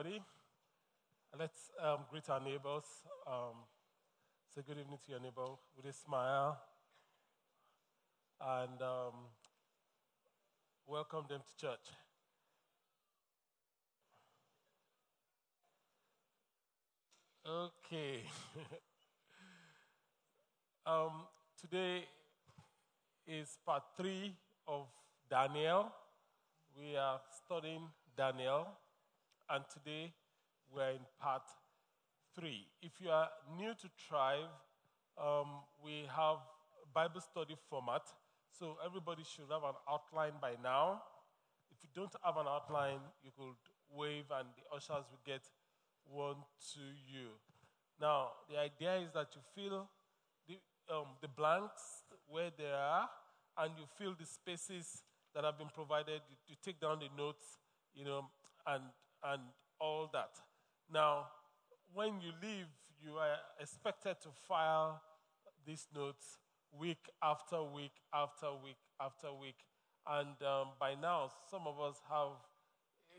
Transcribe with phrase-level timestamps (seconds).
[0.00, 0.22] everybody.
[1.38, 2.84] Let's um, greet our neighbors.
[3.26, 3.56] Um,
[4.54, 5.46] say good evening to your neighbor
[5.76, 6.58] with a smile
[8.40, 9.12] and um,
[10.86, 11.86] welcome them to church.
[17.46, 18.20] Okay.
[20.86, 21.12] um,
[21.60, 22.04] today
[23.26, 24.32] is part three
[24.66, 24.86] of
[25.28, 25.92] Daniel.
[26.78, 27.82] We are studying
[28.16, 28.66] Daniel,
[29.50, 30.12] and today
[30.72, 31.42] we're in part
[32.34, 32.66] three.
[32.82, 34.50] If you are new to Thrive,
[35.18, 36.38] um, we have
[36.94, 38.02] Bible study format,
[38.56, 41.02] so everybody should have an outline by now.
[41.70, 43.58] If you don't have an outline, you could
[43.92, 45.42] wave, and the ushers will get
[46.04, 46.36] one
[46.74, 47.34] to you.
[48.00, 49.88] Now, the idea is that you fill
[50.46, 50.54] the,
[50.94, 53.08] um, the blanks where they are,
[53.58, 55.02] and you fill the spaces
[55.34, 56.22] that have been provided.
[56.30, 57.58] You, you take down the notes,
[57.94, 58.26] you know,
[58.66, 58.84] and
[59.24, 59.42] and
[59.80, 60.30] all that.
[60.92, 61.26] Now,
[61.92, 62.66] when you leave,
[63.02, 65.00] you are expected to file
[65.66, 66.38] these notes
[66.78, 69.56] week after week after week after week.
[70.06, 72.32] And um, by now, some of us have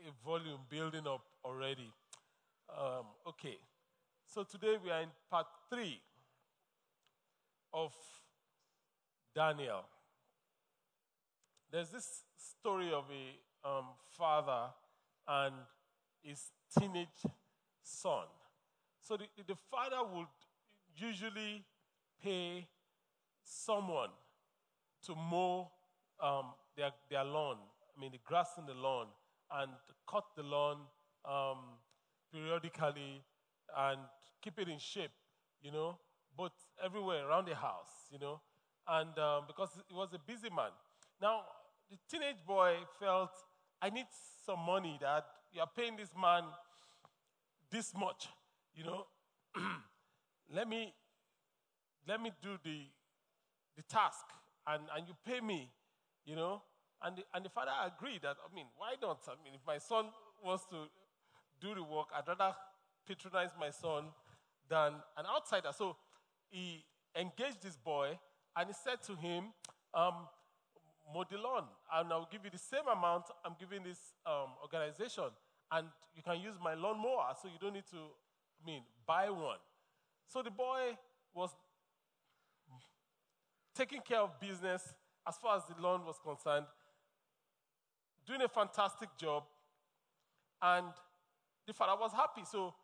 [0.06, 1.92] a volume building up already.
[2.68, 3.56] Um, okay,
[4.26, 6.00] so today we are in part three
[7.72, 7.92] of
[9.34, 9.84] Daniel.
[11.70, 13.86] There's this story of a um,
[14.16, 14.70] father
[15.28, 15.54] and
[16.22, 17.26] his teenage
[17.82, 18.26] son.
[19.00, 20.26] So the, the father would
[20.96, 21.64] usually
[22.22, 22.66] pay
[23.42, 24.10] someone
[25.06, 25.70] to mow
[26.22, 27.56] um, their, their lawn,
[27.96, 29.06] I mean, the grass in the lawn,
[29.50, 29.72] and
[30.08, 30.78] cut the lawn
[31.24, 31.58] um,
[32.32, 33.22] periodically
[33.76, 33.98] and
[34.40, 35.10] keep it in shape,
[35.60, 35.98] you know,
[36.36, 36.52] but
[36.82, 38.40] everywhere around the house, you know,
[38.88, 40.70] and um, because he was a busy man.
[41.20, 41.42] Now,
[41.90, 43.32] the teenage boy felt,
[43.80, 44.06] I need
[44.46, 45.24] some money, Dad.
[45.52, 46.44] You are paying this man
[47.70, 48.28] this much,
[48.74, 49.06] you know.
[50.54, 50.92] let me
[52.06, 52.86] let me do the
[53.76, 54.26] the task
[54.66, 55.70] and, and you pay me,
[56.24, 56.62] you know.
[57.02, 59.20] And the, and the father agreed that, I mean, why not?
[59.26, 60.06] I mean, if my son
[60.44, 60.86] wants to
[61.60, 62.54] do the work, I'd rather
[63.06, 64.04] patronize my son
[64.68, 65.70] than an outsider.
[65.76, 65.96] So
[66.48, 66.84] he
[67.16, 68.18] engaged this boy
[68.56, 69.46] and he said to him,
[69.94, 70.28] um,
[71.30, 71.36] the
[71.94, 75.24] and I'll give you the same amount I'm giving this um, organization,
[75.70, 79.58] and you can use my lawnmower, so you don't need to, I mean, buy one.
[80.28, 80.96] So the boy
[81.34, 81.50] was
[83.74, 84.94] taking care of business
[85.26, 86.66] as far as the lawn was concerned,
[88.26, 89.44] doing a fantastic job,
[90.60, 90.86] and
[91.66, 92.42] the father was happy.
[92.50, 92.74] So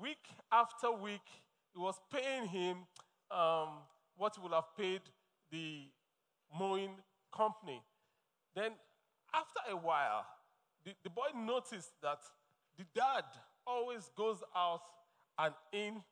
[0.00, 1.26] week after week,
[1.72, 2.78] he was paying him
[3.30, 3.68] um,
[4.16, 5.00] what he would have paid
[5.50, 5.84] the
[6.58, 6.90] mowing
[7.34, 7.82] company.
[8.54, 8.72] Then,
[9.34, 10.26] after a while,
[10.84, 12.18] the, the boy noticed that
[12.76, 13.24] the dad
[13.66, 14.82] always goes out
[15.38, 16.02] and in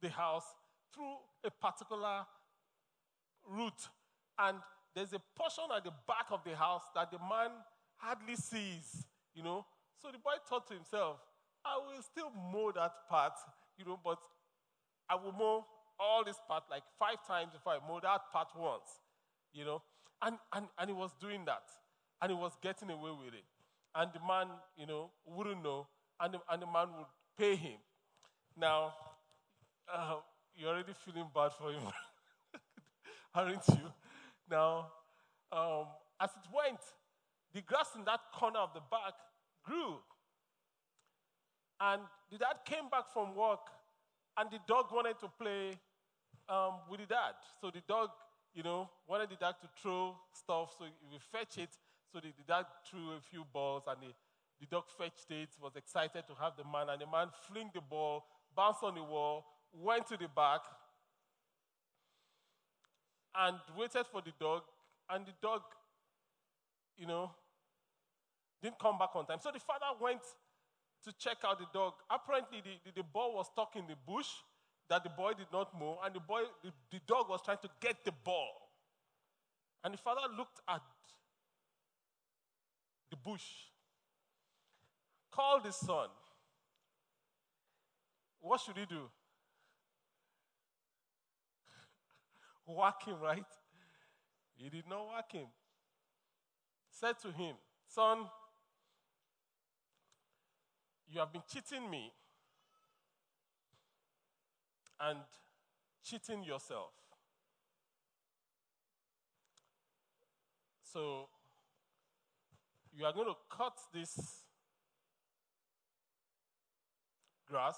[0.00, 0.46] the house
[0.94, 2.26] through a particular
[3.46, 3.88] route.
[4.38, 4.58] And
[4.94, 7.50] there's a portion at the back of the house that the man
[7.96, 9.04] hardly sees,
[9.34, 9.66] you know.
[10.00, 11.18] So the boy thought to himself,
[11.64, 13.34] I will still mow that part,
[13.76, 14.18] you know, but
[15.08, 15.66] I will mow
[15.98, 18.88] all this part like five times before I mow that part once,
[19.52, 19.82] you know.
[20.22, 21.62] And, and, and he was doing that.
[22.20, 23.44] And he was getting away with it.
[23.94, 25.86] And the man, you know, wouldn't know.
[26.20, 27.06] And the, and the man would
[27.38, 27.78] pay him.
[28.56, 28.94] Now,
[29.92, 30.16] uh,
[30.56, 31.82] you're already feeling bad for him,
[33.34, 33.92] aren't you?
[34.50, 34.88] Now,
[35.52, 35.86] um,
[36.20, 36.80] as it went,
[37.54, 39.14] the grass in that corner of the back
[39.64, 39.98] grew.
[41.80, 43.70] And the dad came back from work,
[44.36, 45.78] and the dog wanted to play
[46.48, 47.34] um, with the dad.
[47.60, 48.10] So the dog
[48.58, 51.70] you know, wanted the dad to throw stuff, so we fetch it.
[52.12, 54.12] So the, the dad threw a few balls, and the,
[54.58, 57.80] the dog fetched it, was excited to have the man, and the man fling the
[57.80, 58.24] ball,
[58.56, 60.62] bounced on the wall, went to the back,
[63.36, 64.62] and waited for the dog,
[65.08, 65.62] and the dog,
[66.96, 67.30] you know,
[68.60, 69.38] didn't come back on time.
[69.40, 70.22] So the father went
[71.04, 71.92] to check out the dog.
[72.10, 74.26] Apparently, the, the, the ball was stuck in the bush,
[74.88, 77.68] that the boy did not move, and the boy, the, the dog was trying to
[77.80, 78.70] get the ball.
[79.84, 80.80] And the father looked at
[83.10, 83.44] the bush,
[85.30, 86.08] called his son.
[88.40, 89.02] What should he do?
[92.66, 93.44] Whack him, right?
[94.56, 95.46] He did not whack him.
[96.90, 97.54] Said to him,
[97.86, 98.18] Son,
[101.08, 102.12] you have been cheating me
[105.00, 105.18] and
[106.04, 106.92] cheating yourself.
[110.92, 111.28] So
[112.96, 114.18] you are going to cut this
[117.48, 117.76] grass,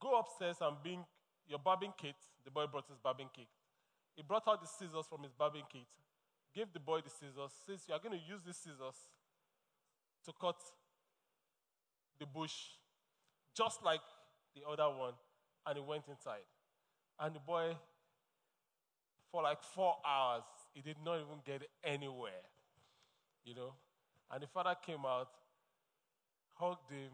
[0.00, 1.04] go upstairs and bring
[1.46, 2.16] your barbing kit.
[2.44, 3.46] The boy brought his barbing kit.
[4.16, 5.86] He brought out the scissors from his barbing kit,
[6.54, 8.96] gave the boy the scissors, says, You are going to use these scissors
[10.24, 10.56] to cut
[12.18, 12.54] the bush
[13.56, 14.00] just like
[14.54, 15.14] the other one.
[15.66, 16.46] And he went inside.
[17.18, 17.76] And the boy,
[19.30, 22.44] for like four hours, he did not even get anywhere.
[23.44, 23.72] You know?
[24.30, 25.28] And the father came out,
[26.54, 27.10] hugged him,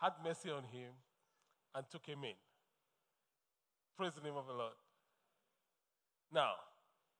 [0.00, 0.90] had mercy on him,
[1.74, 2.34] and took him in.
[3.96, 4.74] Praise the name of the Lord.
[6.32, 6.52] Now,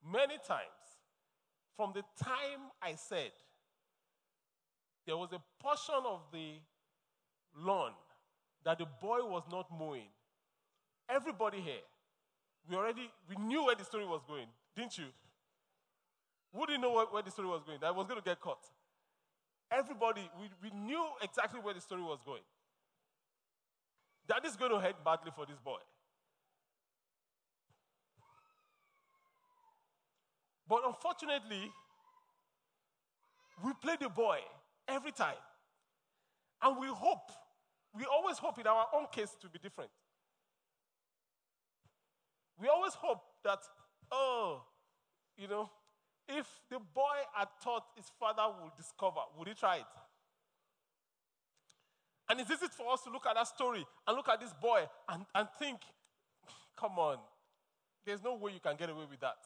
[0.05, 0.99] many times,
[1.75, 3.31] from the time I said,
[5.05, 6.55] there was a portion of the
[7.57, 7.93] lawn
[8.65, 10.09] that the boy was not mowing.
[11.09, 11.83] Everybody here,
[12.69, 15.05] we already we knew where the story was going, didn't you?
[16.53, 17.79] Who didn't know where, where the story was going?
[17.79, 18.65] That I was going to get caught.
[19.71, 22.41] Everybody, we, we knew exactly where the story was going.
[24.27, 25.79] That is going to head badly for this boy.
[30.67, 31.71] But unfortunately,
[33.63, 34.39] we play the boy
[34.87, 35.41] every time.
[36.61, 37.31] And we hope,
[37.99, 39.91] we always hope in our own case to be different.
[42.57, 43.59] We always hope that,
[44.09, 44.61] oh,
[45.37, 45.69] you know,
[46.29, 49.85] if the boy had thought his father would discover, would he try it?
[52.29, 54.87] And it's easy for us to look at that story and look at this boy
[55.09, 55.79] and, and think,
[56.77, 57.17] come on,
[58.05, 59.37] there's no way you can get away with that.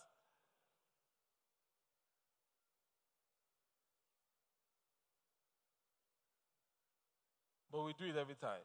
[7.74, 8.62] But we do it every time.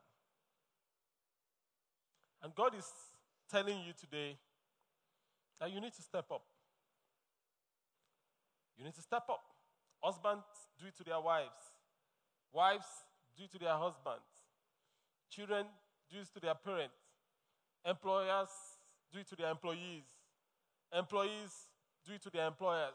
[2.43, 2.84] And God is
[3.50, 4.37] telling you today
[5.58, 6.43] that you need to step up.
[8.76, 9.40] You need to step up.
[10.02, 10.44] Husbands
[10.78, 11.72] do it to their wives.
[12.52, 12.87] Wives
[13.37, 14.28] do it to their husbands.
[15.31, 15.64] Children
[16.11, 16.94] do it to their parents.
[17.87, 18.49] Employers
[19.11, 20.04] do it to their employees.
[20.93, 21.66] Employees
[22.06, 22.94] do it to their employers.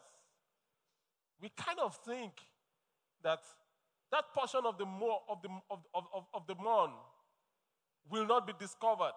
[1.42, 2.33] We kind of think
[3.24, 3.39] that
[4.13, 6.56] that portion of the, more, of the, of, of, of, the
[8.10, 9.13] will not be discovered.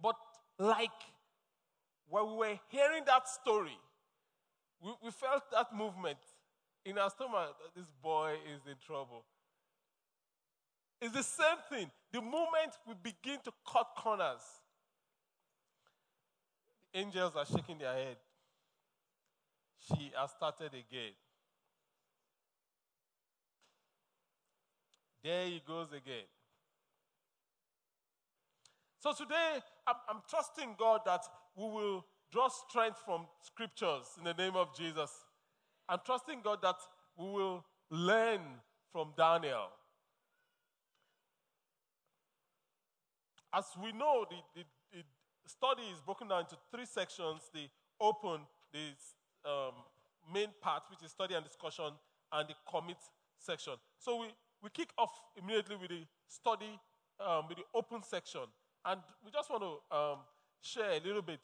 [0.00, 0.16] But
[0.58, 0.90] like
[2.08, 3.76] when we were hearing that story,
[4.80, 6.18] we, we felt that movement
[6.86, 9.24] in our stomach this boy is in trouble.
[11.02, 11.90] It's the same thing.
[12.12, 14.40] The moment we begin to cut corners,
[16.94, 18.16] angels are shaking their head.
[19.86, 21.12] She has started again.
[25.22, 26.24] There he goes again.
[29.00, 31.22] So today, I'm, I'm, trusting God that
[31.56, 35.10] we will draw strength from scriptures in the name of Jesus.
[35.88, 36.76] I'm trusting God that
[37.16, 38.40] we will learn
[38.92, 39.68] from Daniel.
[43.54, 45.02] As we know, the, the, the
[45.46, 47.68] study is broken down into three sections the
[48.00, 48.40] open,
[48.72, 49.72] the um,
[50.32, 51.90] main part, which is study and discussion,
[52.32, 52.98] and the commit
[53.38, 53.74] section.
[53.98, 54.26] So we,
[54.62, 56.78] we kick off immediately with the study,
[57.20, 58.42] um, with the open section.
[58.84, 60.18] And we just want to um,
[60.60, 61.40] share a little bit.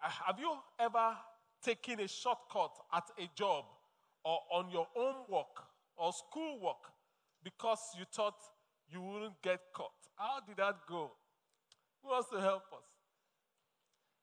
[0.00, 1.16] Have you ever
[1.62, 3.64] taken a shortcut at a job
[4.24, 5.64] or on your own work
[5.96, 6.92] or school work
[7.42, 8.36] because you thought
[8.90, 9.92] you wouldn't get caught?
[10.16, 11.10] How did that go?
[12.02, 12.84] Who wants to help us?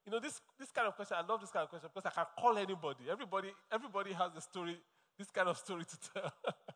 [0.06, 2.14] You know, this, this kind of question, I love this kind of question because I
[2.14, 3.04] can call anybody.
[3.10, 4.76] Everybody, everybody has a story,
[5.18, 6.32] this kind of story to tell.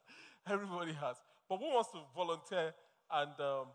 [0.48, 1.16] Everybody has.
[1.48, 2.72] But who wants to volunteer
[3.10, 3.66] and, um,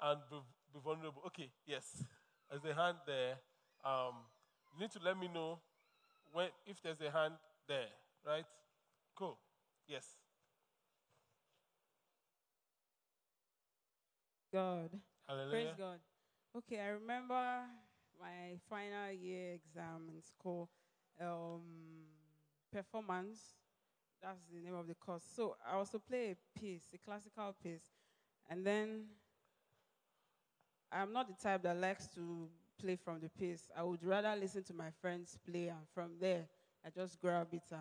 [0.00, 0.36] and be,
[0.72, 1.22] be, vulnerable?
[1.26, 2.04] Okay, yes.
[2.50, 3.38] There's a hand there.
[3.84, 4.14] Um,
[4.74, 5.58] you need to let me know
[6.32, 7.34] when, if there's a hand
[7.66, 7.90] there,
[8.26, 8.44] right?
[9.16, 9.38] Cool.
[9.88, 10.06] Yes.
[14.52, 14.90] God.
[15.26, 15.50] Hallelujah.
[15.50, 15.98] Praise God.
[16.56, 17.62] Okay, I remember
[18.20, 20.68] my final year exam in school
[21.20, 21.62] um,
[22.72, 23.38] performance
[24.22, 25.24] that's the name of the course.
[25.34, 27.90] So I also play a piece, a classical piece.
[28.48, 29.06] And then
[30.92, 32.48] I'm not the type that likes to
[32.80, 33.70] play from the piece.
[33.76, 36.46] I would rather listen to my friends play, and from there,
[36.84, 37.80] I just grab it and,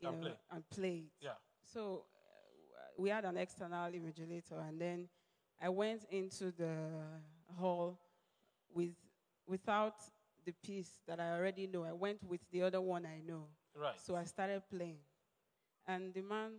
[0.00, 0.36] you and know, play.
[0.52, 1.12] and play it.
[1.20, 1.30] Yeah.
[1.72, 2.04] So
[2.74, 5.08] uh, we had an external invigilator, and then
[5.60, 6.74] I went into the
[7.58, 7.98] hall
[8.72, 8.94] with,
[9.46, 9.96] without
[10.46, 11.84] the piece that I already know.
[11.84, 13.46] I went with the other one I know.
[13.74, 14.00] Right.
[14.00, 14.98] So I started playing.
[15.88, 16.52] And the man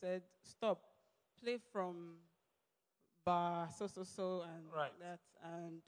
[0.00, 0.82] said, Stop,
[1.42, 2.16] play from
[3.24, 4.92] bar, so, so, so, and Right.
[5.00, 5.20] that.
[5.44, 5.82] And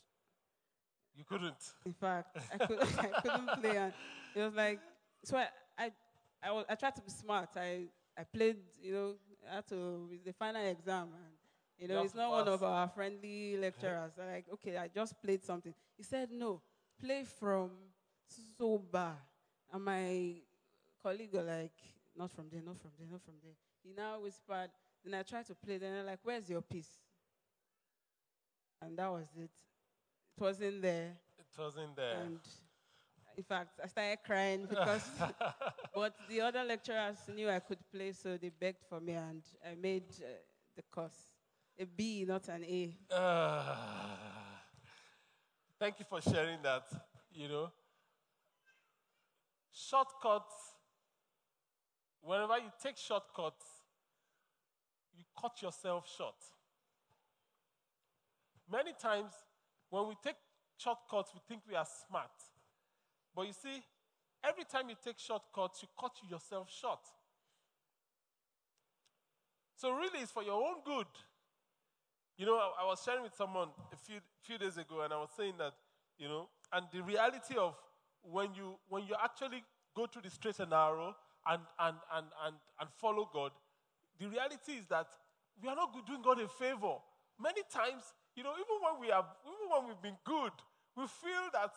[1.14, 1.74] You couldn't.
[1.84, 3.76] in fact, I, could, I couldn't play.
[3.76, 3.94] And
[4.34, 4.80] it was like,
[5.24, 5.92] so I, I,
[6.42, 7.50] I, was, I tried to be smart.
[7.56, 9.14] I, I played, you know,
[9.50, 11.08] I had to, with the final exam.
[11.14, 11.34] And,
[11.78, 14.12] you know, it's not one of our friendly lecturers.
[14.16, 15.74] Like, okay, I just played something.
[15.96, 16.62] He said, no,
[17.00, 17.70] play from
[18.58, 19.16] so bar.
[19.72, 20.34] And my
[21.02, 21.72] colleague were like,
[22.18, 23.54] not from there, not from there, not from there.
[23.82, 24.70] He now whispered,
[25.04, 26.90] then I tried to play, then I'm like, where's your piece?
[28.82, 29.50] And that was it.
[30.36, 31.12] It wasn't there.
[31.38, 32.22] It wasn't there.
[32.24, 32.40] And
[33.36, 35.08] in fact, I started crying because,
[35.94, 39.74] but the other lecturers knew I could play, so they begged for me, and I
[39.74, 40.26] made uh,
[40.76, 41.28] the course
[41.78, 42.96] a B, not an A.
[43.12, 43.78] Ah.
[45.78, 46.82] thank you for sharing that.
[47.32, 47.70] You know,
[49.72, 50.74] shortcuts,
[52.22, 53.64] whenever you take shortcuts,
[55.16, 56.36] you cut yourself short.
[58.70, 59.32] Many times,
[59.90, 60.36] when we take
[60.76, 62.30] shortcuts, we think we are smart.
[63.34, 63.82] But you see,
[64.44, 67.00] every time you take shortcuts, you cut yourself short.
[69.76, 71.06] So, really, it's for your own good.
[72.36, 75.18] You know, I, I was sharing with someone a few, few days ago, and I
[75.18, 75.72] was saying that,
[76.18, 77.74] you know, and the reality of
[78.22, 79.62] when you, when you actually
[79.94, 81.14] go through the straight and narrow
[81.46, 83.52] and, and, and, and, and follow God,
[84.18, 85.06] the reality is that
[85.62, 86.98] we are not doing God a favor.
[87.40, 88.02] Many times,
[88.34, 90.52] you know, even when we have, even when we've been good,
[90.96, 91.70] we feel that,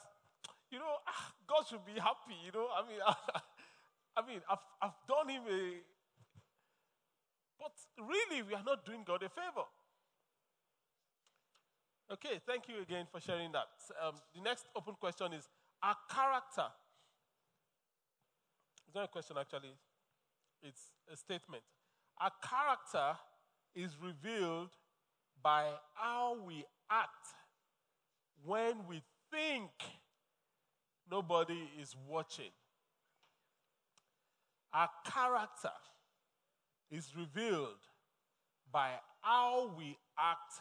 [0.72, 2.38] you know, ah, God should be happy.
[2.46, 3.00] You know, I mean,
[4.18, 5.82] I mean, I've, I've done him a,
[7.60, 9.70] but really, we are not doing God a favor.
[12.12, 13.70] Okay, thank you again for sharing that.
[14.02, 15.48] Um, the next open question is
[15.82, 16.68] Our character.
[18.92, 19.72] It's not a question, actually,
[20.62, 21.64] it's a statement.
[22.20, 23.18] Our character
[23.74, 24.72] is revealed
[25.42, 27.28] by how we act
[28.44, 29.72] when we think
[31.10, 32.52] nobody is watching.
[34.74, 35.72] Our character
[36.92, 37.80] is revealed
[38.74, 38.90] by
[39.22, 40.60] how we act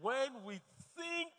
[0.00, 0.60] when we
[0.96, 1.32] think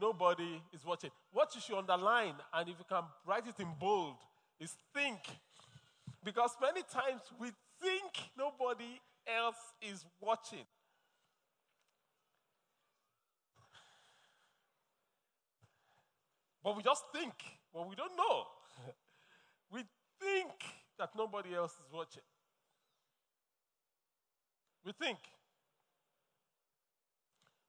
[0.00, 1.10] nobody is watching.
[1.34, 4.16] What you should underline, and if you can write it in bold,
[4.60, 5.20] is think.
[6.22, 7.48] Because many times we
[7.80, 10.64] think nobody else is watching.
[16.62, 17.34] But we just think,
[17.74, 18.44] but we don't know.
[19.70, 19.82] we
[20.18, 20.50] think
[20.98, 22.22] that nobody else is watching.
[24.84, 25.18] We think.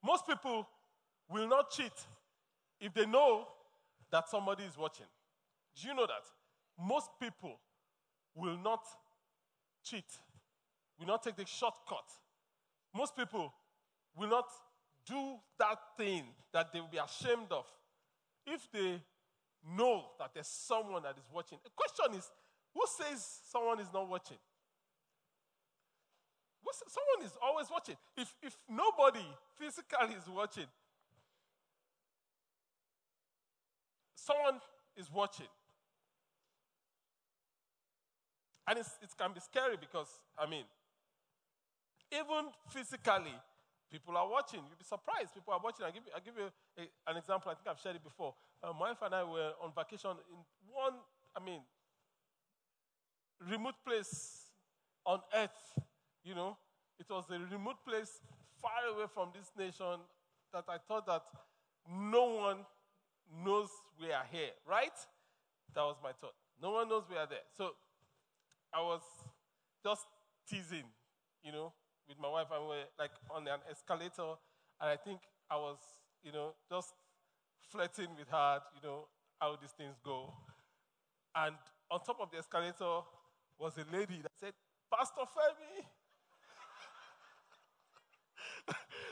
[0.01, 0.68] Most people
[1.30, 1.92] will not cheat
[2.80, 3.48] if they know
[4.12, 5.08] that somebody is watching.
[5.75, 6.24] Do you know that?
[6.79, 7.60] Most people
[8.34, 8.84] will not
[9.84, 10.05] cheat,
[11.00, 12.10] will not take the shortcut.
[12.94, 13.53] Most people
[14.15, 14.46] will not
[15.05, 17.65] do that thing that they will be ashamed of
[18.46, 19.01] if they
[19.77, 21.58] know that there's someone that is watching.
[21.63, 22.29] The question is
[22.74, 24.38] who says someone is not watching?
[26.88, 27.96] Someone is always watching.
[28.17, 29.25] If, if nobody
[29.58, 30.65] physically is watching,
[34.15, 34.60] someone
[34.98, 35.48] is watching.
[38.67, 40.07] And it can be scary because,
[40.38, 40.63] I mean,
[42.12, 43.34] even physically,
[43.91, 44.60] people are watching.
[44.60, 45.34] You'll be surprised.
[45.34, 45.86] People are watching.
[45.86, 47.51] I'll give you, I'll give you a- an example.
[47.51, 48.34] I think I've shared it before.
[48.63, 50.95] Uh, my wife and I were on vacation in one,
[51.36, 51.62] I mean,
[53.50, 54.50] remote place
[55.05, 55.79] on earth.
[56.24, 56.57] You know,
[57.00, 58.22] it was a remote place
[58.62, 60.00] far away from this nation
[60.51, 61.24] that I thought that
[61.88, 62.65] no one
[63.43, 63.69] knows
[64.00, 64.98] we are here, right?
[65.74, 66.34] That was my thought.
[66.62, 67.43] No one knows we are there.
[67.57, 67.75] So
[68.75, 69.01] I was
[69.84, 70.05] just
[70.50, 70.84] teasing,
[71.44, 71.72] you know,
[72.10, 74.36] with my wife, and we were like on an escalator,
[74.82, 75.77] and I think I was,
[76.22, 76.94] you know, just
[77.72, 79.08] flirting with her, you know,
[79.39, 80.34] how these things go.
[81.36, 81.55] And
[81.89, 83.00] on top of the escalator
[83.58, 84.53] was a lady that said,
[84.94, 85.86] Pastor Femi.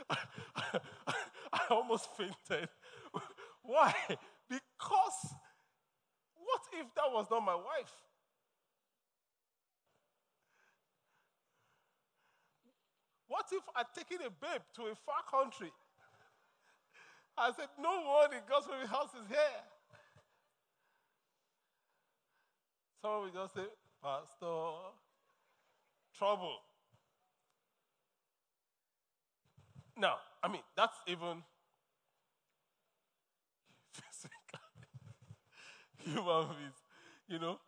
[1.53, 2.67] I almost fainted.
[3.63, 3.93] Why?
[4.49, 5.35] Because
[6.35, 7.93] what if that was not my wife?
[13.33, 15.71] What if I'd a babe to a far country?
[17.35, 19.37] I said, No one in God's holy house is here.
[23.01, 23.65] Someone will just say,
[24.03, 24.93] Pastor,
[26.15, 26.59] trouble.
[29.97, 31.41] Now, I mean, that's even.
[36.05, 36.83] Human beings,
[37.27, 37.59] you know.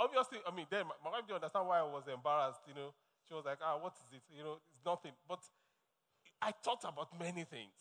[0.00, 2.94] Obviously, I mean, then my, my wife didn't understand why I was embarrassed, you know.
[3.28, 4.22] She was like, ah, what is it?
[4.36, 5.12] You know, it's nothing.
[5.28, 5.40] But
[6.40, 7.74] I thought about many things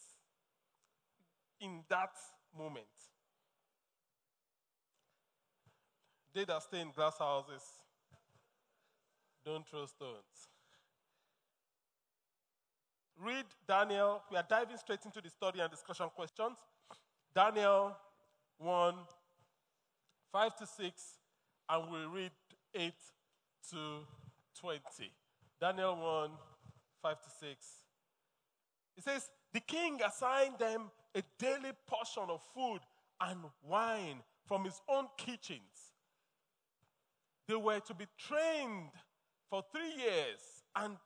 [1.59, 2.11] in that
[2.57, 2.85] moment.
[6.33, 7.61] They that stay in glass houses
[9.45, 10.49] don't throw stones.
[13.19, 14.21] Read Daniel.
[14.31, 16.57] We are diving straight into the study and discussion questions.
[17.35, 17.95] Daniel
[18.57, 18.95] 1,
[20.31, 21.03] 5 to 6,
[21.69, 22.31] and we read
[22.75, 22.93] 8
[23.71, 23.77] to
[24.59, 24.81] 20.
[25.61, 26.31] Daniel 1,
[27.03, 27.67] 5 to 6.
[28.97, 32.79] It says, The king assigned them a daily portion of food
[33.21, 35.93] and wine from his own kitchens.
[37.47, 38.89] They were to be trained
[39.51, 40.39] for three years,
[40.75, 40.97] and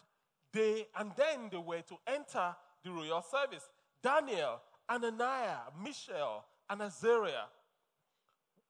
[0.53, 3.67] they and then they were to enter the royal service.
[4.01, 7.49] Daniel, Ananiah, Mishael, and Azariah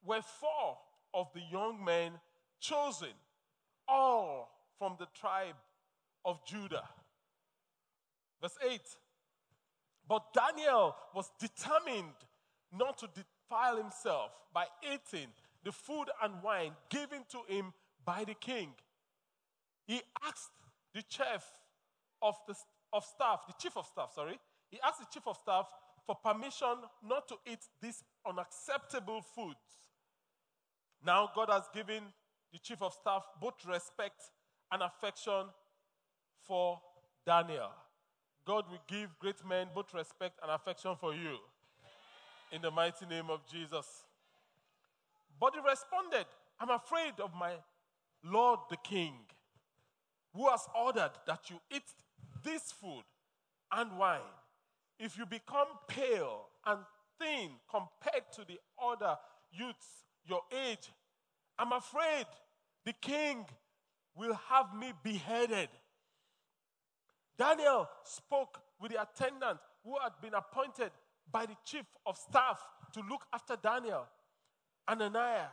[0.03, 0.77] were four
[1.13, 2.13] of the young men
[2.59, 3.13] chosen,
[3.87, 4.49] all
[4.79, 5.55] from the tribe
[6.25, 6.83] of Judah.
[8.41, 8.81] Verse 8
[10.07, 12.13] But Daniel was determined
[12.73, 15.27] not to defile himself by eating
[15.63, 18.69] the food and wine given to him by the king.
[19.87, 20.51] He asked
[20.93, 21.43] the chief
[22.21, 22.55] of, the,
[22.91, 24.39] of staff, the chief of staff, sorry,
[24.69, 25.67] he asked the chief of staff
[26.05, 29.57] for permission not to eat these unacceptable foods.
[31.05, 32.03] Now, God has given
[32.51, 34.21] the chief of staff both respect
[34.71, 35.45] and affection
[36.47, 36.79] for
[37.25, 37.71] Daniel.
[38.45, 41.37] God will give great men both respect and affection for you.
[42.51, 43.85] In the mighty name of Jesus.
[45.39, 46.25] But he responded,
[46.59, 47.53] I'm afraid of my
[48.23, 49.13] Lord the King,
[50.33, 51.83] who has ordered that you eat
[52.43, 53.03] this food
[53.71, 54.21] and wine.
[54.99, 56.79] If you become pale and
[57.19, 59.17] thin compared to the other
[59.51, 60.91] youths your age,
[61.57, 62.25] I'm afraid
[62.85, 63.45] the king
[64.15, 65.69] will have me beheaded.
[67.37, 70.91] Daniel spoke with the attendant who had been appointed
[71.31, 72.61] by the chief of staff
[72.93, 74.05] to look after Daniel,
[74.87, 75.47] Ananiah,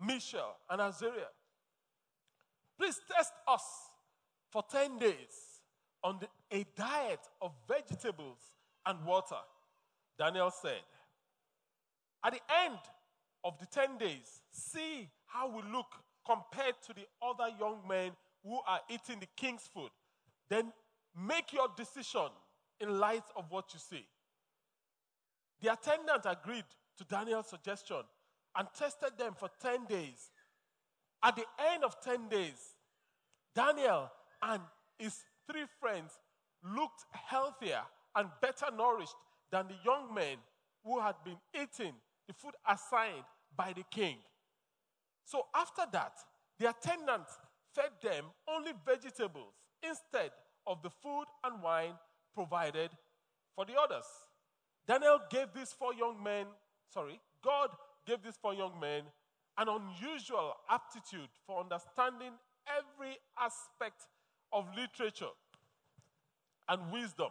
[0.00, 1.32] Mishael, and Azariah.
[2.78, 3.62] Please test us
[4.50, 5.60] for 10 days
[6.02, 8.38] on the, a diet of vegetables
[8.86, 9.36] and water.
[10.18, 10.82] Daniel said,
[12.24, 12.78] At the end
[13.44, 15.94] of the 10 days, see how we look
[16.26, 19.90] compared to the other young men who are eating the king's food.
[20.48, 20.72] Then
[21.16, 22.28] make your decision
[22.80, 24.06] in light of what you see.
[25.60, 26.64] The attendant agreed
[26.98, 28.02] to Daniel's suggestion
[28.56, 30.30] and tested them for 10 days.
[31.22, 32.74] At the end of 10 days,
[33.54, 34.10] Daniel
[34.42, 34.60] and
[34.98, 35.16] his
[35.50, 36.12] three friends
[36.62, 37.82] looked healthier
[38.16, 39.14] and better nourished
[39.50, 40.36] than the young men
[40.84, 41.94] who had been eating
[42.26, 43.24] the food assigned
[43.56, 44.16] by the king.
[45.24, 46.12] So after that,
[46.58, 47.24] the attendant
[47.74, 50.30] fed them only vegetables instead
[50.66, 51.94] of the food and wine
[52.34, 52.90] provided
[53.54, 54.04] for the others.
[54.86, 56.46] Daniel gave these four young men,
[56.92, 57.70] sorry, God
[58.06, 59.02] gave these four young men
[59.56, 62.32] an unusual aptitude for understanding
[62.66, 64.02] every aspect
[64.52, 65.32] of literature
[66.68, 67.30] and wisdom.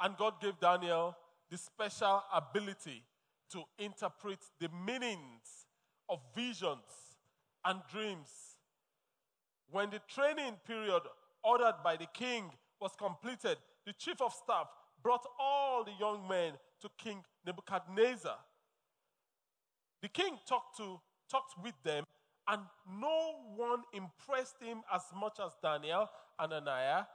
[0.00, 1.16] And God gave Daniel
[1.50, 3.02] the special ability
[3.52, 5.66] to interpret the meanings
[6.08, 7.14] of visions
[7.64, 8.56] and dreams.
[9.70, 11.02] When the training period
[11.44, 14.66] ordered by the king was completed, the chief of staff
[15.02, 18.36] brought all the young men to King Nebuchadnezzar.
[20.02, 22.04] The king talked to talked with them,
[22.48, 22.62] and
[23.00, 26.08] no one impressed him as much as Daniel,
[26.40, 27.06] Ananiah,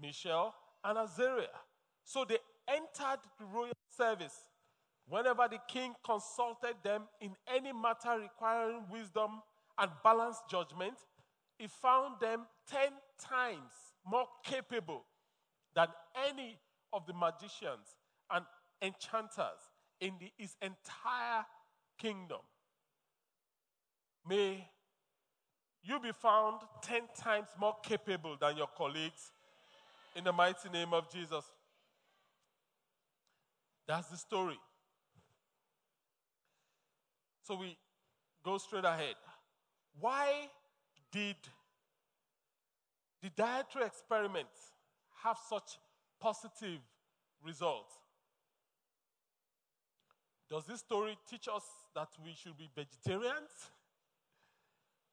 [0.00, 1.60] Mishael, and Azariah.
[2.04, 4.44] So they entered the royal service.
[5.06, 9.42] Whenever the king consulted them in any matter requiring wisdom
[9.78, 10.94] and balanced judgment,
[11.58, 12.88] he found them 10
[13.20, 13.72] times
[14.06, 15.04] more capable
[15.74, 15.88] than
[16.28, 16.58] any
[16.92, 17.96] of the magicians
[18.30, 18.44] and
[18.82, 19.60] enchanters
[20.00, 21.44] in the, his entire
[21.98, 22.40] kingdom.
[24.28, 24.68] May
[25.82, 29.32] you be found 10 times more capable than your colleagues
[30.16, 31.44] in the mighty name of Jesus.
[33.86, 34.58] That's the story.
[37.42, 37.76] So we
[38.42, 39.16] go straight ahead.
[40.00, 40.48] Why
[41.14, 41.36] did
[43.22, 44.48] the dietary experiment
[45.22, 45.78] have such
[46.20, 46.80] positive
[47.44, 47.94] results?
[50.50, 51.62] Does this story teach us
[51.94, 53.70] that we should be vegetarians?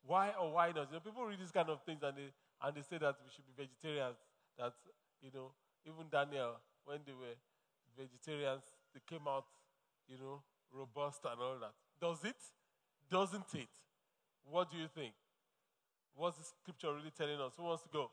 [0.03, 0.89] Why or why not?
[0.89, 2.33] You know, people read these kind of things and they,
[2.63, 4.17] and they say that we should be vegetarians.
[4.57, 4.73] That,
[5.21, 5.51] you know,
[5.85, 7.37] even Daniel, when they were
[7.95, 9.45] vegetarians, they came out,
[10.07, 10.41] you know,
[10.73, 11.73] robust and all that.
[12.01, 12.41] Does it?
[13.09, 13.69] Doesn't it?
[14.49, 15.13] What do you think?
[16.15, 17.53] What's the scripture really telling us?
[17.57, 18.11] Who wants to go?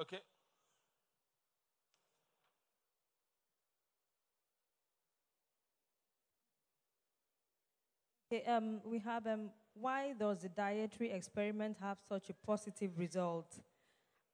[0.00, 0.20] Okay?
[8.32, 13.58] Okay, um, we have um, why does the dietary experiment have such a positive result?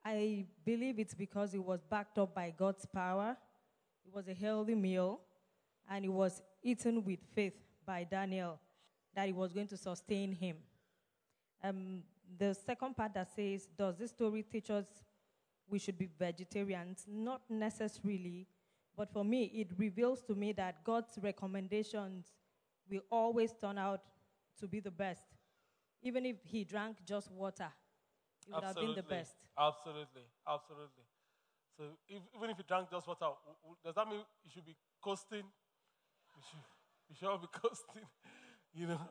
[0.04, 3.36] I believe it's because it was backed up by God's power.
[4.06, 5.20] It was a healthy meal,
[5.90, 8.60] and it was eaten with faith by Daniel
[9.18, 10.56] that it was going to sustain him.
[11.64, 12.04] Um,
[12.38, 14.86] the second part that says, Does this story teach us
[15.68, 17.04] we should be vegetarians?
[17.08, 18.46] Not necessarily,
[18.96, 22.28] but for me, it reveals to me that God's recommendations
[22.88, 24.02] will always turn out
[24.60, 25.24] to be the best.
[26.00, 27.72] Even if he drank just water,
[28.46, 28.94] it would Absolutely.
[28.94, 29.34] have been the best.
[29.58, 30.22] Absolutely.
[30.46, 31.04] Absolutely.
[31.76, 33.26] So if, even if he drank just water,
[33.84, 35.42] does that mean you should be coasting?
[36.36, 36.60] You should,
[37.08, 38.06] you should all be coasting,
[38.78, 39.00] you know?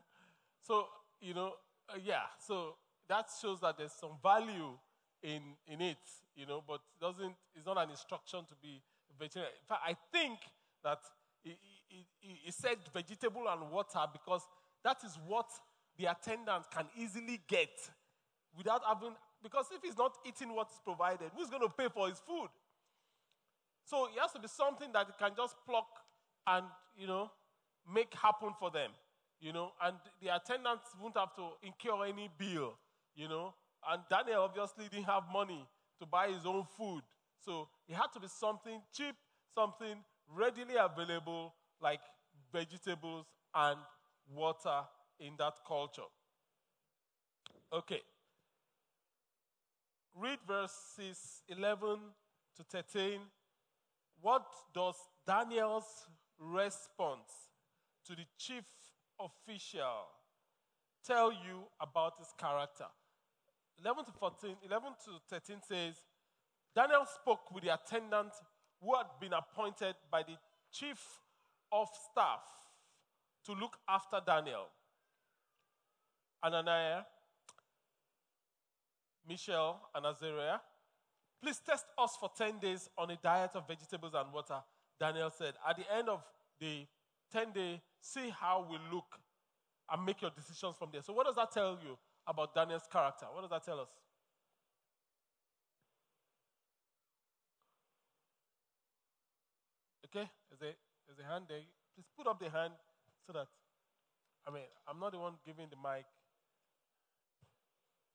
[0.60, 0.86] So,
[1.22, 1.54] you know,
[1.88, 2.74] uh, yeah, so
[3.08, 4.76] that shows that there's some value
[5.22, 5.96] in, in it,
[6.36, 8.82] you know, but doesn't, it's not an instruction to be
[9.18, 9.52] vegetarian.
[9.62, 10.38] In fact, I think
[10.84, 10.98] that
[11.42, 11.56] he,
[11.88, 14.42] he, he- said vegetable and water because
[14.84, 15.46] that is what
[15.96, 17.70] the attendant can easily get
[18.56, 22.18] without having, because if he's not eating what's provided, who's going to pay for his
[22.26, 22.48] food?
[23.84, 25.88] So it has to be something that he can just pluck
[26.46, 27.30] and, you know,
[27.90, 28.90] make happen for them,
[29.40, 32.74] you know, and the attendants won't have to incur any bill,
[33.14, 33.54] you know.
[33.88, 35.66] And Daniel obviously didn't have money
[36.00, 37.02] to buy his own food.
[37.44, 39.14] So it had to be something cheap,
[39.54, 40.02] something
[40.34, 42.00] readily available, like
[42.52, 43.78] vegetables and
[44.34, 44.80] water
[45.20, 46.02] in that culture.
[47.72, 48.00] Okay.
[50.14, 51.98] Read verses 11
[52.56, 53.20] to 13.
[54.20, 54.96] What does
[55.26, 56.08] Daniel's
[56.40, 57.30] response
[58.06, 58.64] to the chief
[59.20, 60.06] official
[61.04, 62.86] tell you about his character?
[63.80, 65.94] 11 to 14, 11 to 13 says,
[66.74, 68.32] Daniel spoke with the attendant
[68.80, 70.36] who had been appointed by the
[70.72, 70.98] chief
[71.72, 72.40] of staff
[73.44, 74.66] to look after Daniel.
[76.44, 77.02] Ananiah,
[79.28, 80.58] Mishael, and Azariah,
[81.42, 84.60] please test us for 10 days on a diet of vegetables and water.
[85.00, 86.22] Daniel said, At the end of
[86.60, 86.86] the
[87.32, 89.18] 10 day, see how we look
[89.90, 91.02] and make your decisions from there.
[91.02, 93.26] So, what does that tell you about Daniel's character?
[93.32, 93.88] What does that tell us?
[100.04, 101.60] Okay, there's a, a hand there.
[101.94, 102.72] Please put up the hand
[103.26, 103.46] so that,
[104.46, 106.06] I mean, I'm not the one giving the mic.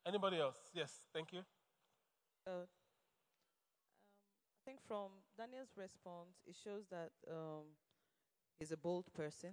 [0.05, 0.57] Anybody else?
[0.73, 1.39] Yes, thank you.
[2.47, 2.67] Uh, um,
[4.57, 7.75] I think from Daniel's response, it shows that um,
[8.59, 9.51] he's a bold person.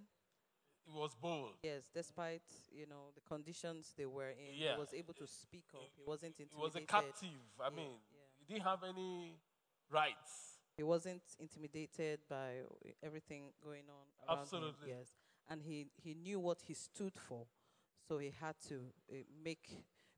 [0.85, 1.55] He was bold.
[1.63, 4.75] Yes, despite you know the conditions they were in, Yeah.
[4.75, 5.81] he was able to speak up.
[5.97, 6.57] He wasn't intimidated.
[6.57, 7.41] He was a captive.
[7.61, 8.19] I Yeah, mean, yeah.
[8.39, 9.39] he didn't have any
[9.91, 10.59] rights.
[10.77, 12.63] He wasn't intimidated by
[13.03, 14.91] everything going on around Absolutely.
[14.91, 14.99] him.
[14.99, 15.09] Yes,
[15.49, 17.47] and he he knew what he stood for,
[18.09, 19.15] so he had to uh,
[19.45, 19.69] make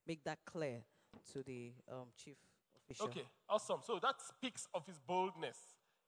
[0.06, 0.84] make that clear
[1.32, 2.36] to the um, chief
[2.76, 3.06] official.
[3.06, 3.80] Okay, awesome.
[3.82, 5.58] So that speaks of his boldness.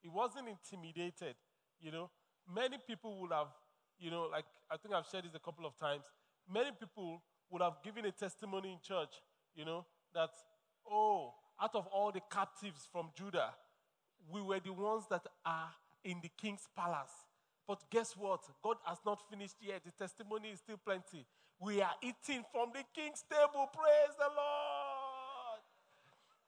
[0.00, 1.36] He wasn't intimidated.
[1.80, 2.10] You know,
[2.46, 3.48] many people would have,
[3.98, 6.04] you know, like I think I've shared this a couple of times.
[6.52, 9.14] Many people would have given a testimony in church,
[9.54, 10.30] you know, that,
[10.90, 13.54] oh, out of all the captives from Judah,
[14.30, 15.70] we were the ones that are
[16.04, 17.12] in the king's palace.
[17.66, 18.40] But guess what?
[18.62, 19.82] God has not finished yet.
[19.84, 21.24] The testimony is still plenty.
[21.60, 23.68] We are eating from the king's table.
[23.72, 25.62] Praise the Lord.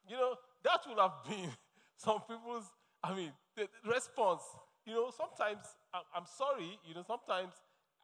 [0.08, 1.50] You know, that would have been
[1.96, 2.64] some people's,
[3.02, 4.42] I mean, the response.
[4.86, 5.66] You know, sometimes
[6.14, 7.52] I'm sorry, you know, sometimes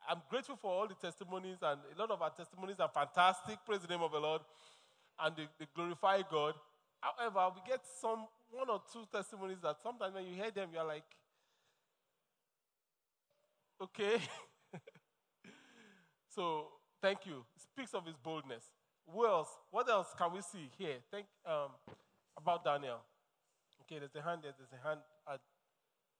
[0.09, 3.59] I'm grateful for all the testimonies, and a lot of our testimonies are fantastic.
[3.65, 4.43] Praise the name of the Lord.
[5.21, 6.55] And they, they glorify God.
[7.01, 10.85] However, we get some one or two testimonies that sometimes when you hear them, you're
[10.85, 11.05] like,
[13.81, 14.19] okay.
[16.35, 16.67] so
[17.01, 17.45] thank you.
[17.55, 18.65] It speaks of his boldness.
[19.13, 19.49] Who else?
[19.71, 20.97] What else can we see here?
[21.13, 21.71] Think um,
[22.37, 22.99] about Daniel.
[23.83, 24.53] Okay, there's a hand there.
[24.59, 25.01] There's a hand
[25.33, 25.41] at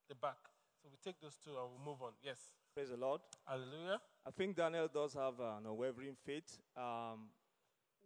[0.09, 0.52] the back.
[0.83, 2.13] So we take those two and we move on.
[2.23, 2.39] Yes.
[2.75, 3.21] Praise the Lord.
[3.47, 4.01] Hallelujah.
[4.27, 6.59] I think Daniel does have an unwavering faith.
[6.77, 7.29] Um,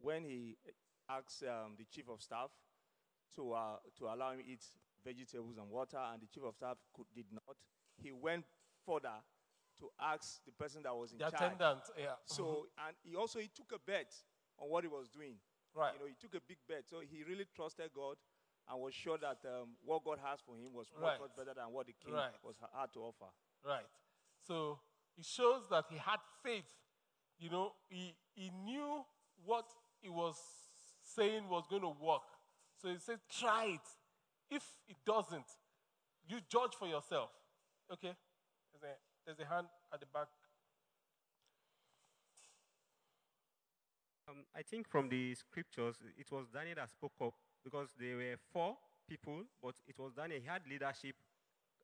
[0.03, 0.57] when he
[1.09, 2.51] asks um, the chief of staff
[3.37, 4.65] to, uh, to allow him eat
[5.05, 7.57] vegetables and water, and the chief of staff could, did not,
[7.97, 8.45] he went
[8.85, 9.23] further
[9.79, 11.35] to ask the person that was in The charge.
[11.35, 11.81] attendant.
[11.99, 12.17] Yeah.
[12.25, 14.13] So, and he also he took a bet
[14.59, 15.37] on what he was doing.
[15.75, 15.93] Right.
[15.95, 16.85] You know, he took a big bet.
[16.89, 18.17] So he really trusted God
[18.69, 21.19] and was sure that um, what God has for him was Right.
[21.19, 22.33] much, much better than what the king Right.
[22.43, 23.31] was had to offer.
[23.65, 23.87] Right.
[24.47, 24.81] So
[25.17, 26.67] it shows that he had faith.
[27.39, 29.05] You know, he, he knew
[29.45, 29.67] what
[30.01, 30.37] he was
[31.03, 32.23] saying was going to work.
[32.81, 34.55] So he said, try it.
[34.55, 35.47] If it doesn't,
[36.29, 37.31] you judge for yourself.
[37.93, 38.15] Okay?
[38.73, 40.29] There's a, there's a hand at the back.
[44.29, 47.35] Um, I think from the scriptures, it was Daniel that spoke up
[47.67, 48.77] because there were four
[49.09, 50.39] people, but it was Daniel.
[50.41, 51.17] He had leadership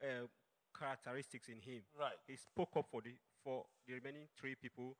[0.01, 0.31] uh,
[0.79, 1.83] characteristics in him.
[1.99, 2.15] Right.
[2.29, 3.11] He spoke up for the
[3.43, 4.95] for the remaining three people,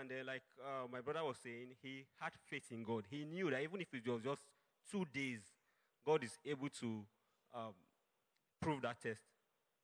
[0.00, 3.04] and uh, like uh, my brother was saying, he had faith in God.
[3.10, 4.40] He knew that even if it was just
[4.90, 5.40] two days,
[6.06, 7.04] God is able to
[7.54, 7.74] um,
[8.58, 9.20] prove that test.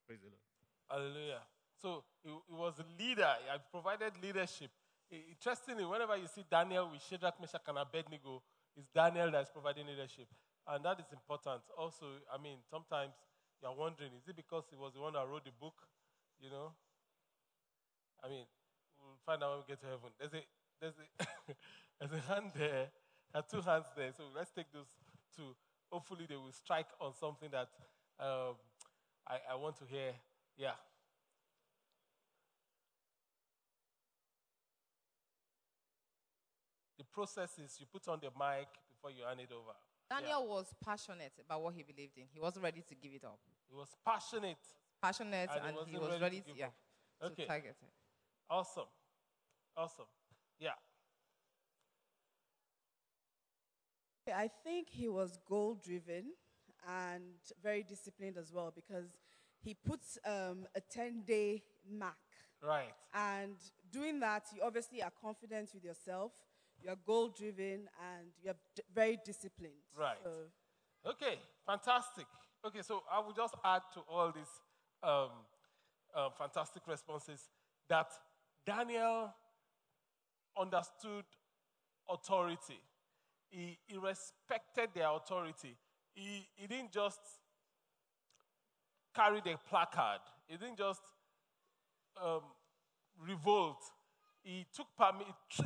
[0.06, 0.40] Praise the Lord.
[0.88, 1.42] Hallelujah.
[1.82, 3.28] So he, was a leader.
[3.44, 4.70] He provided leadership.
[5.10, 8.42] Interestingly, whenever you see Daniel with Shadrach, Meshach, and Abednego,
[8.78, 10.28] it's Daniel that's providing leadership.
[10.66, 11.62] And that is important.
[11.76, 13.14] Also, I mean, sometimes
[13.62, 15.74] you're wondering, is it because he was the one that wrote the book?
[16.40, 16.72] You know?
[18.22, 18.44] I mean,
[18.98, 20.10] we'll find out when we get to heaven.
[20.18, 20.42] There's a,
[20.80, 21.06] there's a,
[21.98, 22.88] there's a hand there.
[23.32, 24.12] There are two hands there.
[24.16, 24.90] So let's take those
[25.36, 25.54] two.
[25.90, 27.68] Hopefully, they will strike on something that
[28.20, 28.54] um,
[29.26, 30.12] I, I want to hear.
[30.56, 30.76] Yeah.
[37.18, 39.74] The process is you put on the mic before you hand it over.
[40.08, 42.26] Daniel was passionate about what he believed in.
[42.32, 43.40] He wasn't ready to give it up.
[43.68, 44.62] He was passionate.
[45.02, 46.66] Passionate, And he and, he wasn't was ready ready to to, yeah,
[47.20, 47.34] up.
[47.34, 47.88] to target it.
[48.48, 48.84] Awesome.
[49.76, 50.04] Awesome.
[50.60, 50.78] Yeah.
[54.32, 56.34] I think he was goal driven
[56.88, 59.18] and very disciplined as well because
[59.58, 62.14] he puts um, a 10 day mark.
[62.62, 62.94] Right.
[63.12, 63.56] And
[63.90, 66.32] doing that, you obviously are confident with yourself,
[66.82, 69.82] you are goal driven, and you are d- very disciplined.
[69.98, 70.16] Right.
[70.22, 70.30] So,
[71.06, 72.26] Okay, fantastic.
[72.64, 74.50] Okay, so I will just add to all these
[75.02, 75.30] um,
[76.14, 77.40] uh, fantastic responses
[77.88, 78.08] that
[78.66, 79.32] Daniel
[80.58, 81.24] understood
[82.08, 82.80] authority.
[83.48, 85.76] He, he respected their authority.
[86.14, 87.20] He, he didn't just
[89.14, 90.20] carry the placard.
[90.46, 91.00] He didn't just
[92.22, 92.42] um,
[93.24, 93.82] revolt.
[94.42, 95.64] He took permi- he,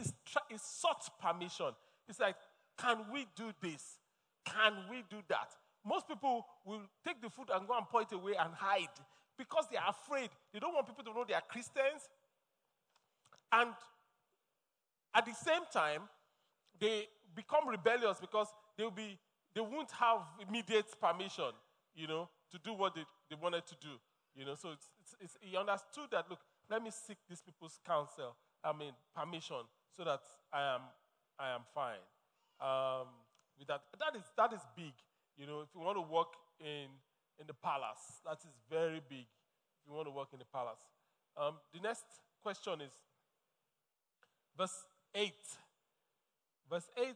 [0.49, 1.71] he sought permission.
[2.07, 2.37] He's like,
[2.79, 3.99] "Can we do this?
[4.45, 5.51] Can we do that?"
[5.85, 8.89] Most people will take the food and go and point away and hide
[9.37, 10.31] because they are afraid.
[10.53, 12.09] They don't want people to know they are Christians.
[13.51, 13.71] And
[15.15, 16.03] at the same time,
[16.79, 19.19] they become rebellious because they'll be
[19.55, 21.53] they won't have immediate permission,
[21.95, 24.01] you know, to do what they, they wanted to do.
[24.35, 27.79] You know, so it's, it's, it's, he understood that look, let me seek these people's
[27.87, 29.65] counsel, I mean permission,
[29.97, 30.21] so that
[30.53, 30.81] I am
[31.39, 32.03] I am fine.
[32.61, 33.09] Um,
[33.59, 34.95] with that, that is that is big.
[35.37, 36.89] You know, if you want to work in
[37.41, 39.27] in the palace, that is very big.
[39.27, 40.81] If you want to work in the palace.
[41.37, 42.05] Um, the next
[42.43, 42.93] question is
[44.57, 45.33] verse 8.
[46.71, 47.07] Verse 8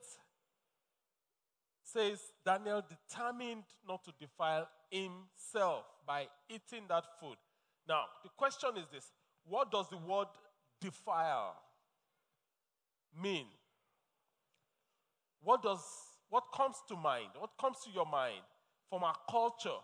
[1.83, 7.37] says Daniel determined not to defile himself by eating that food.
[7.89, 9.13] Now, the question is this
[9.49, 10.27] what does the word
[10.81, 11.57] defile
[13.21, 13.47] mean?
[15.43, 15.81] What does
[16.29, 17.29] what comes to mind?
[17.39, 18.43] What comes to your mind
[18.91, 19.79] from our culture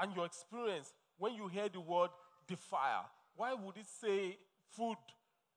[0.00, 2.10] and your experience when you hear the word
[2.48, 3.10] defile?
[3.36, 4.38] Why would it say
[4.70, 4.96] food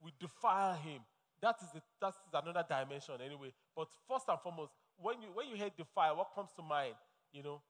[0.01, 1.01] will defile him?
[1.41, 3.53] That is, the, that is another dimension anyway.
[3.75, 6.95] But first and foremost, when you, when you hear defile, what comes to mind?
[7.31, 7.61] You know?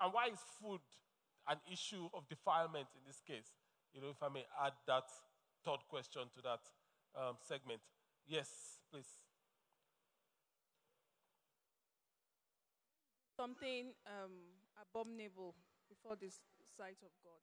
[0.00, 0.80] And why is food
[1.48, 3.50] an issue of defilement in this case?
[3.92, 5.04] You know, if I may add that
[5.64, 6.60] third question to that
[7.16, 7.80] um, segment.
[8.26, 9.08] Yes, please.
[13.36, 14.32] Something um,
[14.80, 15.54] abominable
[15.88, 16.30] before the
[16.76, 17.40] sight of God.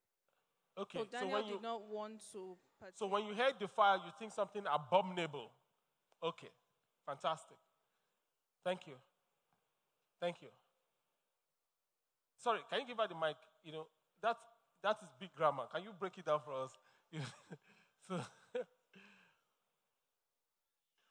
[0.80, 2.98] Okay, so so when you did not want to partake.
[2.98, 5.50] So when you hear defile, you think something abominable.
[6.24, 6.50] Okay,
[7.06, 7.58] fantastic.
[8.64, 8.94] Thank you.
[10.22, 10.50] Thank you.
[12.38, 13.38] Sorry, can you give her the mic?
[13.64, 13.88] You know,
[14.22, 14.38] that,
[14.84, 15.64] that is big grammar.
[15.74, 16.72] Can you break it down for us?
[17.10, 17.58] You know,
[18.08, 18.16] so,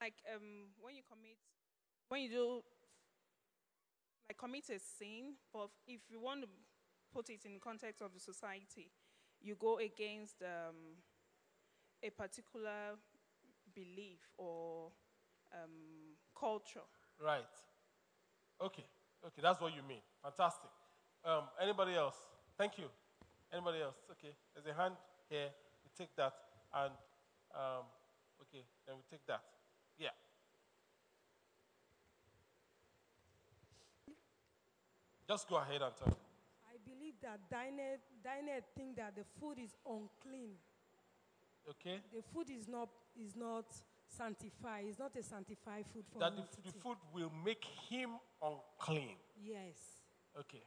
[0.01, 1.37] like um, when you commit,
[2.09, 2.63] when you do,
[4.29, 6.49] like commit a sin, but if you want to
[7.13, 8.91] put it in context of the society,
[9.41, 10.97] you go against um,
[12.03, 12.97] a particular
[13.75, 14.91] belief or
[15.53, 16.87] um, culture.
[17.23, 17.45] right.
[18.61, 18.85] Okay,
[19.27, 20.01] okay, that's what you mean.
[20.23, 20.71] Fantastic.
[21.25, 22.17] Um, anybody else?
[22.57, 22.87] Thank you.
[23.53, 23.97] Anybody else?
[24.13, 24.95] Okay, there's a hand
[25.29, 25.49] here.
[25.85, 26.33] We take that,
[26.77, 26.93] and
[27.55, 27.85] um,
[28.43, 29.41] okay, then we take that.
[29.99, 30.11] Yeah.
[35.29, 36.19] Just go ahead and talk.
[36.69, 40.55] I believe that Daniel, Daniel think that the food is unclean.
[41.69, 41.99] Okay?
[42.15, 43.65] The food is not is not
[44.07, 44.85] sanctified.
[44.89, 48.11] It's not a sanctified food for That the, him to the food will make him
[48.41, 49.17] unclean.
[49.43, 50.05] Yes.
[50.39, 50.63] Okay.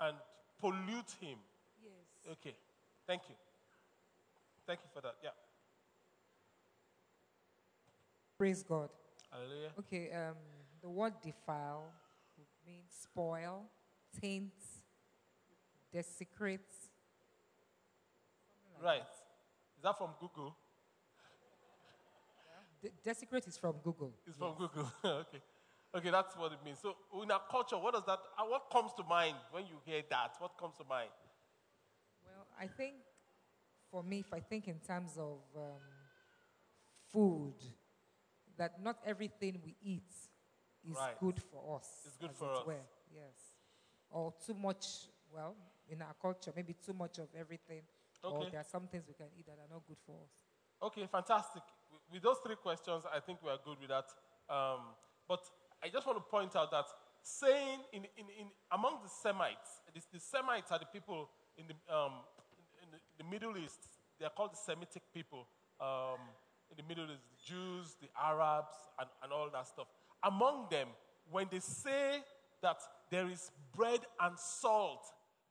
[0.00, 0.16] And
[0.60, 1.38] pollute him.
[1.82, 2.32] Yes.
[2.32, 2.54] Okay.
[3.06, 3.36] Thank you.
[4.66, 5.14] Thank you for that.
[5.22, 5.30] Yeah.
[8.36, 8.90] Praise God.
[9.30, 9.70] Hallelujah.
[9.78, 10.34] Okay, um,
[10.82, 11.84] the word defile
[12.66, 13.64] means spoil,
[14.20, 14.52] taint,
[15.92, 16.60] desecrate.
[18.74, 19.02] like Right.
[19.02, 19.08] that.
[19.76, 20.56] Is that from Google?
[22.82, 24.12] De- desecrate is from Google.
[24.26, 24.90] It's from Google.
[25.04, 25.40] okay.
[25.94, 26.80] Okay, that's what it means.
[26.80, 30.02] So in our culture, what does that uh, what comes to mind when you hear
[30.10, 30.34] that?
[30.40, 31.10] What comes to mind?
[32.24, 32.94] Well, I think
[33.90, 35.80] for me, if I think in terms of um,
[37.12, 37.54] food,
[38.56, 40.08] that not everything we eat
[40.84, 41.18] is Right.
[41.18, 42.02] good for us.
[42.06, 42.66] It's good for it us.
[42.66, 43.54] were, Yes.
[44.10, 45.56] Or too much, well,
[45.88, 47.86] in our culture, maybe too much of everything.
[48.22, 48.50] Or Okay.
[48.50, 50.30] there are some things we can eat that are not good for us.
[50.82, 51.62] Okay, fantastic.
[52.10, 54.08] With- those three questions, I think we are good with that.
[54.48, 54.94] Um,
[55.26, 55.40] but
[55.82, 56.86] I just want to point out that
[57.22, 61.94] saying in, in, in among the Semites, this, the Semites are the people in the,
[61.94, 62.24] um,
[62.82, 63.80] in, the, the Middle East.
[64.18, 65.46] They are called the Semitic people.
[65.80, 66.18] Um,
[66.70, 69.86] in the Middle East, the Jews, the Arabs, and, and all that stuff.
[70.22, 70.88] Among them,
[71.30, 72.22] when they say
[72.62, 72.78] that
[73.10, 75.04] there is bread and salt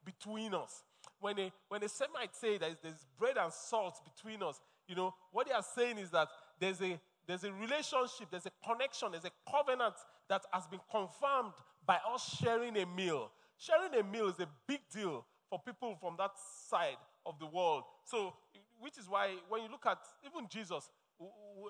[0.05, 0.83] between us,
[1.19, 5.13] when a, when a Semite say that there's bread and salt between us, you know,
[5.31, 6.27] what they are saying is that
[6.59, 9.95] there's a, there's a relationship, there's a connection, there's a covenant
[10.29, 11.53] that has been confirmed
[11.85, 13.31] by us sharing a meal.
[13.57, 16.31] Sharing a meal is a big deal for people from that
[16.67, 17.83] side of the world.
[18.03, 18.33] So,
[18.79, 20.89] which is why when you look at even Jesus,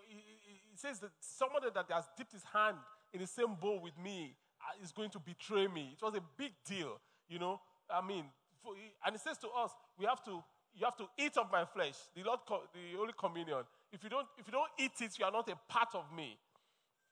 [0.07, 2.77] he says that somebody that has dipped his hand
[3.13, 5.95] in the same bowl with me uh, is going to betray me.
[5.97, 7.59] It was a big deal, you know.
[7.89, 8.25] I mean,
[8.63, 8.73] for,
[9.05, 10.43] and it says to us, we have to,
[10.75, 13.63] you have to eat of my flesh, the Lord, the Holy Communion.
[13.91, 16.37] If you don't, if you don't eat it, you are not a part of me.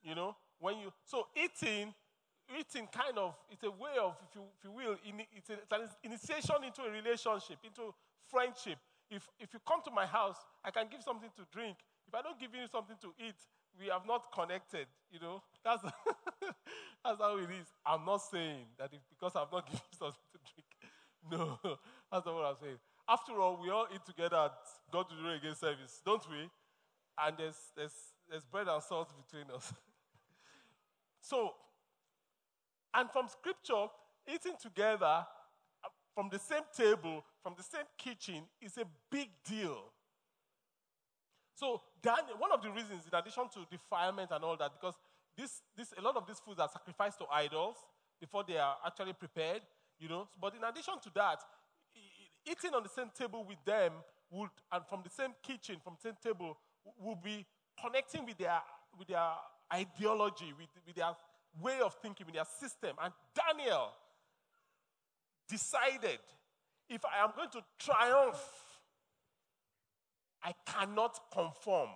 [0.04, 1.94] You know, when you so eating,
[2.58, 5.54] eating kind of it's a way of, if you, if you will, in, it's, a,
[5.54, 7.94] it's an initiation into a relationship, into
[8.30, 8.80] friendship.
[9.12, 11.78] If if you come to my house, I can give something to drink.
[12.12, 13.40] If I don't give you something to eat,
[13.80, 14.86] we have not connected.
[15.14, 15.82] You know, that's
[17.06, 17.68] that's how it is.
[17.86, 20.68] I'm not saying that if, because I've not given you something to drink.
[21.32, 21.58] No,
[22.12, 22.80] that's not what I'm saying.
[23.08, 24.52] After all, we all eat together at
[24.92, 26.50] God to do again service, don't we?
[27.18, 27.96] And there's, there's,
[28.30, 29.72] there's bread and salt between us.
[31.22, 31.54] so,
[32.94, 33.88] and from scripture,
[34.28, 39.94] eating together uh, from the same table, from the same kitchen, is a big deal.
[41.62, 44.96] So, Daniel, one of the reasons, in addition to defilement and all that, because
[45.38, 47.76] this, this, a lot of these foods are sacrificed to idols
[48.20, 49.62] before they are actually prepared,
[50.00, 50.28] you know.
[50.42, 51.40] But in addition to that,
[52.50, 53.94] eating on the same table with them
[54.32, 57.46] would, and from the same kitchen, from the same table, w- will be
[57.80, 58.60] connecting with their,
[58.98, 59.30] with their
[59.72, 61.14] ideology, with, with their
[61.62, 62.96] way of thinking, with their system.
[63.04, 63.90] And Daniel
[65.48, 66.18] decided
[66.90, 68.42] if I am going to triumph,
[70.44, 71.90] I cannot conform.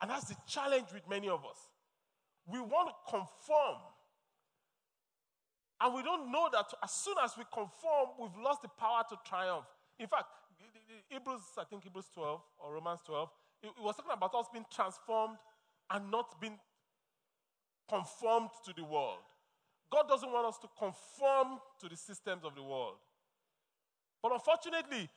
[0.00, 1.68] And that's the challenge with many of us.
[2.46, 3.78] We want to conform.
[5.80, 9.16] And we don't know that as soon as we conform, we've lost the power to
[9.26, 9.66] triumph.
[9.98, 10.26] In fact,
[11.08, 13.28] Hebrews, I think Hebrews 12 or Romans 12,
[13.62, 15.38] it, it was talking about us being transformed
[15.90, 16.58] and not being
[17.88, 19.24] conformed to the world.
[19.90, 22.96] God doesn't want us to conform to the systems of the world.
[24.22, 25.08] But unfortunately,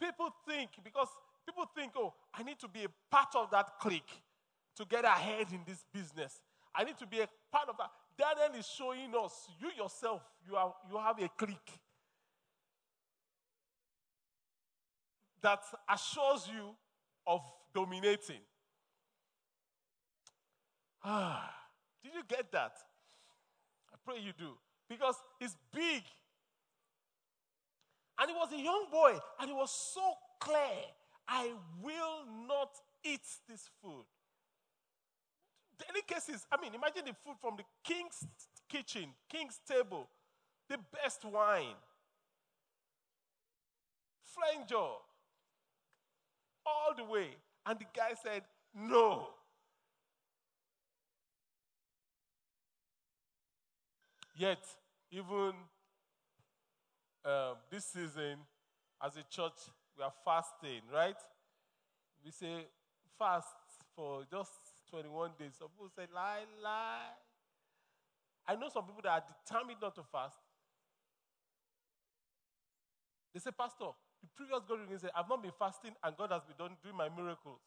[0.00, 1.08] people think, because
[1.46, 4.22] people think, oh, I need to be a part of that clique
[4.76, 6.40] to get ahead in this business.
[6.74, 7.90] I need to be a part of that.
[8.16, 11.80] Daniel is showing us, you yourself, you, are, you have a clique
[15.40, 16.74] that assures you
[17.26, 17.40] of
[17.74, 18.40] dominating.
[21.04, 21.54] Ah,
[22.02, 22.76] did you get that?
[23.92, 24.52] I pray you do.
[24.88, 26.02] Because it's big.
[28.18, 30.82] And he was a young boy, and he was so clear
[31.28, 31.52] I
[31.82, 32.70] will not
[33.04, 34.04] eat this food.
[35.88, 38.26] Any Delicacies, I mean, imagine the food from the king's
[38.68, 40.08] kitchen, king's table,
[40.68, 41.76] the best wine,
[44.24, 44.74] flanger,
[46.66, 47.28] all the way.
[47.64, 48.42] And the guy said,
[48.74, 49.28] No.
[54.34, 54.64] Yet,
[55.10, 55.52] even
[57.24, 58.38] um, this season,
[59.02, 59.58] as a church,
[59.96, 61.16] we are fasting, right?
[62.24, 62.66] We say
[63.18, 63.46] fast
[63.94, 64.52] for just
[64.90, 65.52] 21 days.
[65.58, 67.14] Some people say, lie, lie.
[68.46, 70.38] I know some people that are determined not to fast.
[73.34, 73.92] They say, Pastor,
[74.22, 77.60] the previous God said, I've not been fasting and God has been doing my miracles.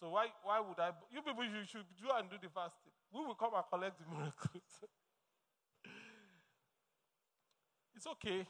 [0.00, 0.92] So why, why would I?
[1.12, 2.92] You people you should do and do the fasting.
[3.12, 4.72] We will come and collect the miracles.
[8.00, 8.46] It's okay.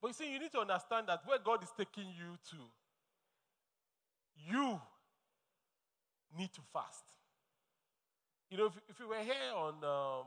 [0.00, 2.56] But you see, you need to understand that where God is taking you to,
[4.50, 4.80] you
[6.38, 7.04] need to fast.
[8.50, 10.26] You know, if, if you were here on, um,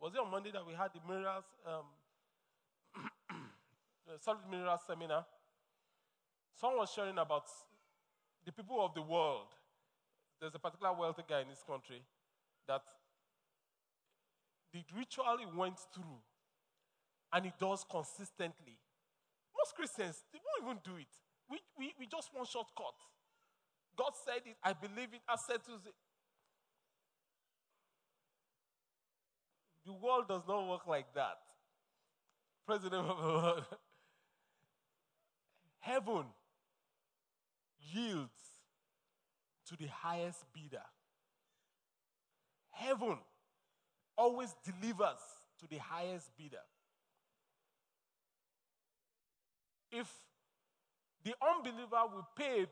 [0.00, 1.84] was it on Monday that we had the mirrors, um,
[4.06, 5.26] the solid mirrors seminar?
[6.54, 7.44] Someone was sharing about
[8.46, 9.52] the people of the world.
[10.40, 12.00] There's a particular wealthy guy in this country
[12.66, 12.80] that
[14.72, 16.22] the ritual he went through
[17.32, 18.78] and he does consistently.
[19.56, 21.08] Most Christians, they won't even do it.
[21.50, 22.94] We, we, we just want shortcut.
[23.96, 25.72] God said it, I believe it, I said to.
[29.84, 31.38] The world does not work like that.
[32.66, 33.64] President of the Lord.
[35.80, 36.24] Heaven
[37.80, 38.38] yields
[39.66, 40.82] to the highest bidder.
[42.70, 43.18] Heaven
[44.16, 45.18] always delivers
[45.60, 46.58] to the highest bidder.
[49.90, 50.08] If
[51.24, 52.66] the unbeliever will pay a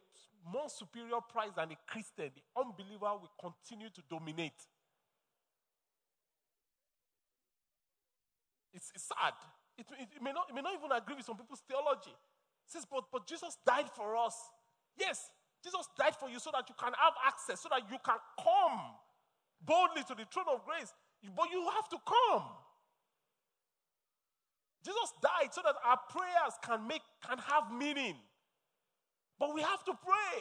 [0.51, 4.61] more superior price than a Christian, the unbeliever will continue to dominate.
[8.73, 9.35] It's, it's sad.
[9.79, 12.13] It, it, it, may not, it may not even agree with some people's theology.
[12.13, 14.37] It says, but, but Jesus died for us.
[14.99, 15.31] Yes,
[15.65, 18.79] Jesus died for you so that you can have access, so that you can come
[19.65, 20.93] boldly to the throne of grace.
[21.35, 22.45] But you have to come.
[24.87, 28.15] Jesus died so that our prayers can make can have meaning.
[29.37, 30.39] But we have to pray.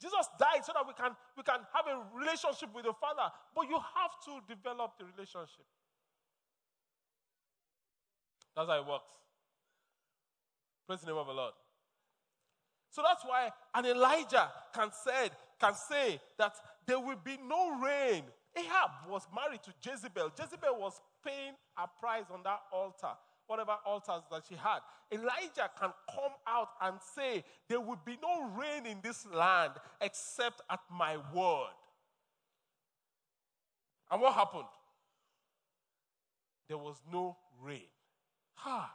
[0.00, 3.34] Jesus died so that we can, we can have a relationship with the Father.
[3.52, 5.66] But you have to develop the relationship.
[8.54, 9.10] That's how it works.
[10.86, 11.54] Praise the name of the Lord.
[12.90, 16.54] So that's why an Elijah can say, can say that
[16.86, 18.22] there will be no rain.
[18.56, 20.32] Ahab was married to Jezebel.
[20.38, 23.14] Jezebel was paying a price on that altar,
[23.46, 24.80] whatever altars that she had.
[25.12, 30.60] Elijah can come out and say, There will be no rain in this land except
[30.70, 31.72] at my word.
[34.10, 34.64] And what happened?
[36.68, 37.88] There was no rain.
[38.54, 38.94] Ha!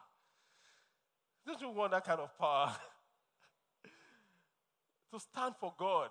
[1.45, 2.76] Don't you want that kind of power?
[5.13, 6.09] to stand for God.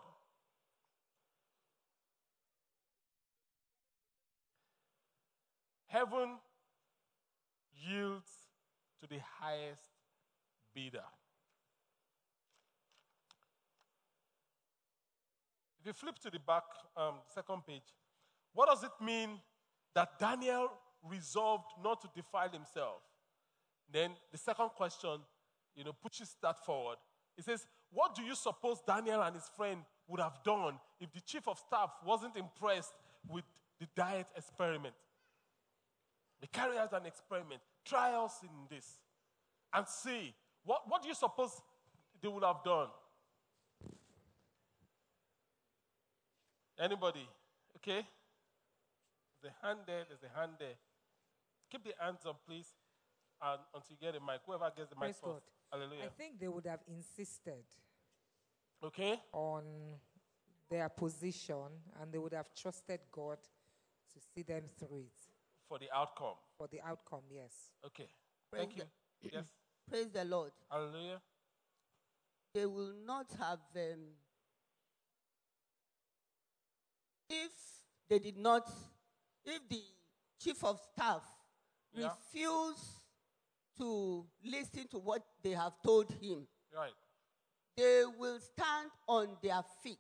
[5.92, 6.38] Heaven
[7.86, 8.30] yields
[8.98, 9.82] to the highest
[10.74, 11.04] bidder.
[15.78, 16.62] If you flip to the back,
[16.96, 17.82] um, second page,
[18.54, 19.38] what does it mean
[19.94, 20.70] that Daniel
[21.06, 23.02] resolved not to defile himself?
[23.92, 25.18] Then the second question,
[25.76, 26.96] you know, pushes that forward.
[27.36, 31.20] It says, What do you suppose Daniel and his friend would have done if the
[31.20, 32.94] chief of staff wasn't impressed
[33.28, 33.44] with
[33.78, 34.94] the diet experiment?
[36.42, 37.60] They carry out an experiment.
[37.84, 38.98] Try us in this
[39.72, 40.34] and see.
[40.64, 41.62] What, what do you suppose
[42.20, 42.88] they would have done?
[46.78, 47.28] Anybody?
[47.76, 48.04] Okay?
[49.40, 50.74] There's a hand there, there's a hand there.
[51.70, 52.66] Keep the hands up, please,
[53.40, 54.40] and until you get a mic.
[54.44, 55.24] Whoever gets the Praise mic first.
[55.24, 55.78] God.
[55.80, 56.04] Hallelujah.
[56.06, 57.64] I think they would have insisted
[58.84, 59.20] Okay?
[59.32, 59.62] on
[60.68, 61.56] their position
[62.00, 63.38] and they would have trusted God
[64.12, 65.31] to see them through it
[65.68, 66.34] For the outcome.
[66.58, 67.52] for the outcome, yes.
[67.86, 68.08] Okay.
[68.50, 68.84] Praise Thank you.
[69.32, 69.44] Yes.
[69.90, 70.52] Praise the Lord.
[70.70, 71.20] Hallelujah.
[72.54, 74.00] They will not have, um,
[77.30, 77.50] if
[78.08, 78.70] they did not,
[79.44, 79.80] if the
[80.38, 81.22] chief of staff
[81.94, 82.08] Yeah.
[82.08, 83.00] refuse
[83.78, 86.92] to listen to what they have told him, Right.
[87.76, 89.98] they will stand on their feet.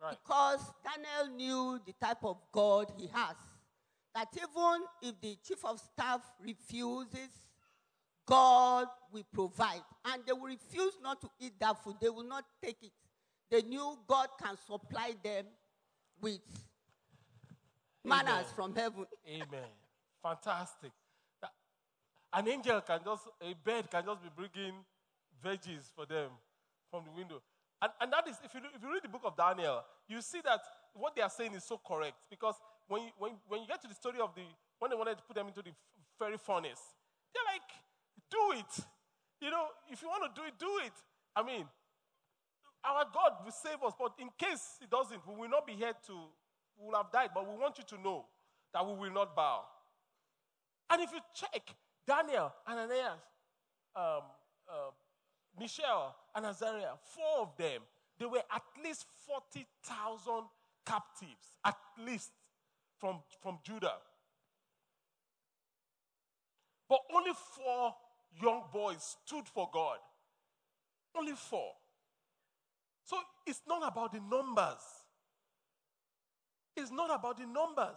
[0.00, 0.16] Right.
[0.22, 3.36] Because Daniel knew the type of God he has.
[4.16, 7.28] That even if the chief of staff refuses,
[8.24, 9.82] God will provide.
[10.06, 11.96] And they will refuse not to eat that food.
[12.00, 12.92] They will not take it.
[13.50, 15.44] They knew God can supply them
[16.18, 16.40] with
[18.02, 18.44] manners Amen.
[18.56, 19.06] from heaven.
[19.28, 19.68] Amen.
[20.22, 20.92] Fantastic.
[21.42, 21.52] That-
[22.32, 24.76] An angel can just, a bird can just be bringing
[25.44, 26.30] veggies for them
[26.90, 27.42] from the window.
[27.82, 30.40] And, and that is, if you, if you read the book of Daniel, you see
[30.42, 30.60] that
[30.94, 32.16] what they are saying is so correct.
[32.30, 32.54] Because
[32.88, 34.42] when you, when, when you get to the story of the,
[34.78, 35.70] when they wanted to put them into the
[36.18, 36.80] fiery furnace,
[37.34, 37.68] they're like,
[38.30, 38.84] do it.
[39.40, 40.92] You know, if you want to do it, do it.
[41.34, 41.66] I mean,
[42.84, 45.92] our God will save us, but in case He doesn't, we will not be here
[46.06, 46.14] to,
[46.78, 48.24] we will have died, but we want you to know
[48.72, 49.62] that we will not bow.
[50.90, 51.74] And if you check
[52.06, 53.18] Daniel, Ananias,
[53.96, 54.22] um,
[54.68, 54.90] uh,
[55.58, 57.82] Mishael, and Azariah, four of them,
[58.18, 60.44] they were at least 40,000
[60.84, 61.52] captives.
[61.64, 62.30] At least
[62.98, 63.98] from, from Judah.
[66.88, 67.94] But only four
[68.40, 69.98] young boys stood for God.
[71.16, 71.72] Only four.
[73.04, 73.16] So
[73.46, 74.82] it's not about the numbers.
[76.76, 77.96] It's not about the numbers.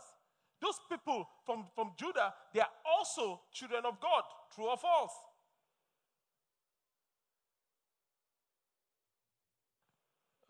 [0.61, 4.23] Those people from, from Judah, they are also children of God,
[4.53, 5.11] true or false.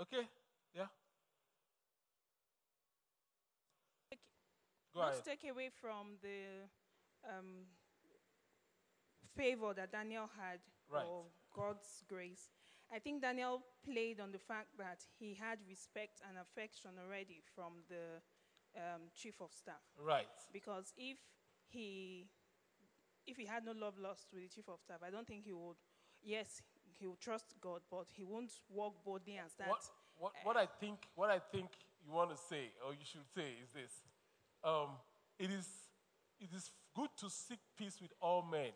[0.02, 0.28] Okay?
[0.76, 0.86] Yeah?
[5.00, 5.24] Go Not ahead.
[5.26, 6.68] take away from the
[7.24, 7.64] um,
[9.36, 10.60] favor that Daniel had
[10.92, 11.06] Right.
[11.06, 11.26] or
[11.56, 12.50] God's grace.
[12.92, 17.84] I think Daniel played on the fact that he had respect and affection already from
[17.88, 18.20] the
[18.76, 19.84] um, chief of staff.
[19.98, 20.28] Right.
[20.52, 21.20] Because if
[21.70, 22.28] he
[23.28, 25.54] if he had no love lost with the chief of staff, I don't think he
[25.54, 25.78] would.
[26.24, 26.62] Yes,
[26.98, 29.70] he will trust God, but he won't walk boldly and start.
[29.70, 29.84] What,
[30.18, 31.70] what, what I think, what I think
[32.04, 34.02] you want to say, or you should say, is this:
[34.64, 34.90] um,
[35.38, 35.68] it is,
[36.40, 38.72] it is good to seek peace with all men.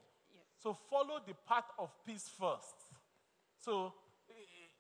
[0.62, 2.76] So follow the path of peace first.
[3.60, 3.94] So
[4.30, 4.34] eh,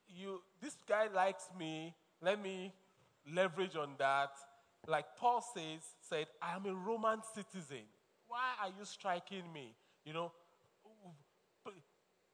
[0.08, 1.94] you, this guy likes me.
[2.22, 2.72] Let me
[3.34, 4.30] leverage on that.
[4.88, 7.84] Like Paul says, said, I am a Roman citizen.
[8.28, 9.76] Why are you striking me?
[10.06, 10.32] You know,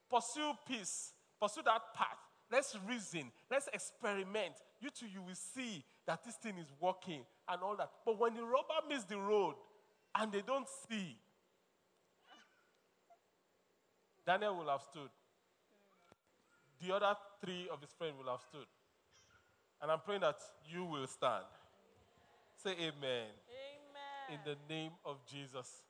[0.10, 2.18] pursue peace, pursue that path.
[2.52, 4.54] Let's reason, let's experiment.
[4.80, 7.90] You too, you will see that this thing is working and all that.
[8.06, 9.56] But when the rubber meets the road
[10.18, 11.18] and they don't see,
[14.26, 15.10] Daniel will have stood.
[16.86, 18.68] The other three of his friends will have stood.
[19.82, 20.38] And I'm praying that
[20.70, 21.46] you will stand.
[22.64, 23.28] Say amen.
[23.48, 24.30] Amen.
[24.32, 25.84] In the name of Jesus.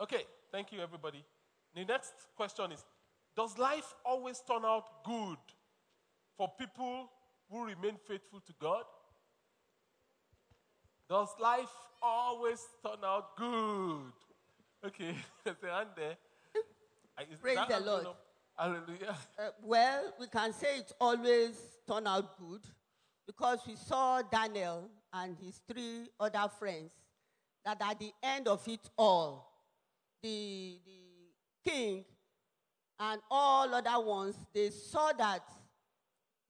[0.00, 1.22] Okay, thank you, everybody.
[1.74, 2.84] The next question is
[3.36, 5.38] Does life always turn out good
[6.36, 7.10] for people
[7.50, 8.84] who remain faithful to God?
[11.08, 11.68] Does life
[12.00, 14.12] always turn out good?
[14.86, 16.16] Okay, there's a hand there.
[17.30, 18.06] Is Praise the Lord.
[18.06, 18.26] up?
[18.56, 19.16] Hallelujah.
[19.38, 21.54] Uh, well, we can say it always
[21.88, 22.60] turned out good
[23.26, 26.90] because we saw Daniel and his three other friends
[27.64, 29.50] that at the end of it all,
[30.22, 32.04] the, the king
[32.98, 35.42] and all other ones, they saw that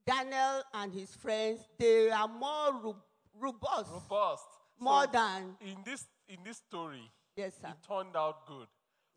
[0.06, 2.96] Daniel and his friends, they are more
[3.38, 3.90] robust.
[3.92, 4.46] Robust.
[4.78, 7.02] More So, than, in this in this story,
[7.36, 7.68] yes, sir.
[7.68, 8.66] it turned out good.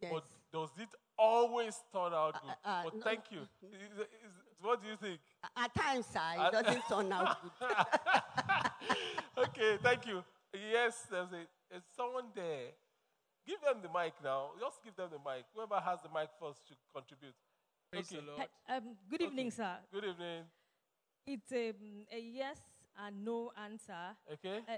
[0.02, 0.12] Yes.
[0.14, 2.56] But does it always turn out good?
[2.66, 3.02] uh, but no.
[3.02, 3.40] thank you.
[3.62, 5.20] Is- is- what do you think?
[5.58, 7.70] At times, sir, Uh, it doesn't turn out good.
[9.48, 10.24] okay, thank you.
[10.54, 12.72] Yes, there's a there's someone there.
[13.46, 14.52] Give them the mic now.
[14.60, 15.44] Just give them the mic.
[15.54, 17.36] Whoever has the mic first should contribute.
[17.92, 18.22] Praise okay.
[18.22, 18.48] the Lord.
[18.70, 19.76] Um, good evening, sir.
[19.92, 20.44] Good evening.
[21.26, 21.70] It's a,
[22.12, 22.58] a yes
[23.06, 24.16] and no answer.
[24.34, 24.60] Okay.
[24.68, 24.74] Uh,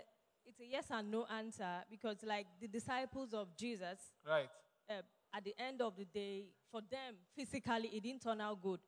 [0.46, 4.50] it's a yes and no answer because, like the disciples of Jesus, Right.
[4.90, 5.02] uh,
[5.34, 8.80] at the end of the day, for them, physically, it didn't turn out good.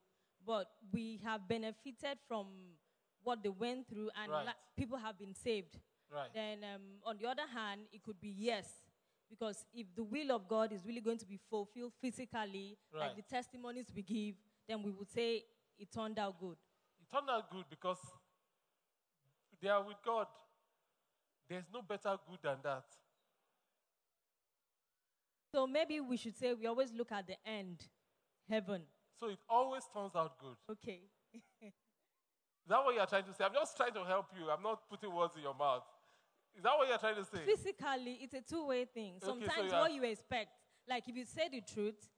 [0.45, 2.45] But we have benefited from
[3.23, 4.45] what they went through, and Right.
[4.45, 5.77] la- people have been saved.
[6.09, 6.31] Right.
[6.33, 8.83] Then, um, on the other hand, it could be yes.
[9.29, 13.07] Because if the will of God is really going to be fulfilled physically, Right.
[13.07, 14.35] like the testimonies we give,
[14.67, 15.43] then we would say
[15.77, 16.57] it turned out good.
[17.07, 17.97] It turned out good because
[19.61, 20.27] they are with God.
[21.49, 22.83] There's no better good than that.
[25.53, 27.87] So maybe we should say we always look at the end,
[28.49, 28.81] heaven.
[29.19, 30.57] So it always turns out good.
[30.71, 31.01] Okay.
[31.61, 33.45] Is that what you're trying to say?
[33.45, 34.49] I'm just trying to help you.
[34.49, 35.83] I'm not putting words in your mouth.
[36.55, 37.45] Is that what you're trying to say?
[37.45, 39.13] Physically, it's a two-way thing.
[39.23, 40.49] Okay, so Sometimes what you expect,
[40.89, 42.09] like if you say the truth,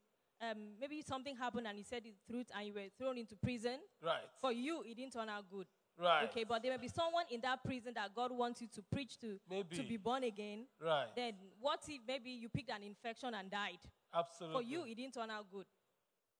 [0.41, 3.79] um, maybe something happened and you said the truth and you were thrown into prison.
[4.03, 4.23] Right.
[4.39, 5.67] For you, it didn't turn out good.
[6.01, 6.29] Right.
[6.29, 9.19] Okay, but there may be someone in that prison that God wants you to preach
[9.19, 9.75] to Maybe.
[9.75, 10.65] to be born again.
[10.81, 11.07] Right.
[11.15, 13.79] Then what if maybe you picked an infection and died?
[14.15, 14.55] Absolutely.
[14.55, 15.65] For you, it didn't turn out good.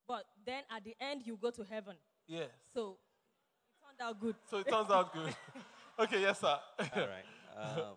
[0.08, 1.96] But then at the end, you go to heaven.
[2.26, 2.48] Yes.
[2.72, 2.96] So
[3.68, 4.34] it turned out good.
[4.50, 5.34] So it turns out good.
[6.00, 6.56] okay, yes, sir.
[6.78, 7.24] All right.
[7.56, 7.94] Um,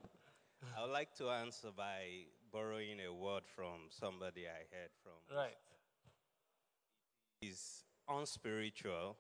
[0.77, 5.35] I would like to answer by borrowing a word from somebody I heard from.
[5.35, 5.55] Right.
[7.49, 9.17] Is unspiritual.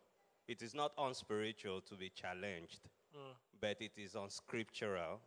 [0.47, 2.79] It is not unspiritual to be challenged,
[3.15, 3.35] Mm.
[3.59, 5.19] but it is unscriptural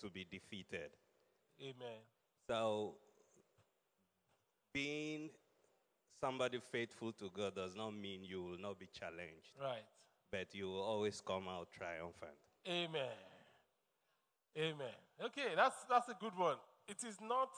[0.00, 0.90] to be defeated.
[1.60, 1.98] Amen.
[2.48, 2.94] So,
[4.72, 5.30] being
[6.20, 9.84] somebody faithful to God does not mean you will not be challenged, Right.
[10.30, 12.38] but you will always come out triumphant.
[12.66, 13.16] Amen.
[14.56, 14.94] Amen.
[15.20, 16.58] Okay, that's that's a good one.
[16.86, 17.50] It is not.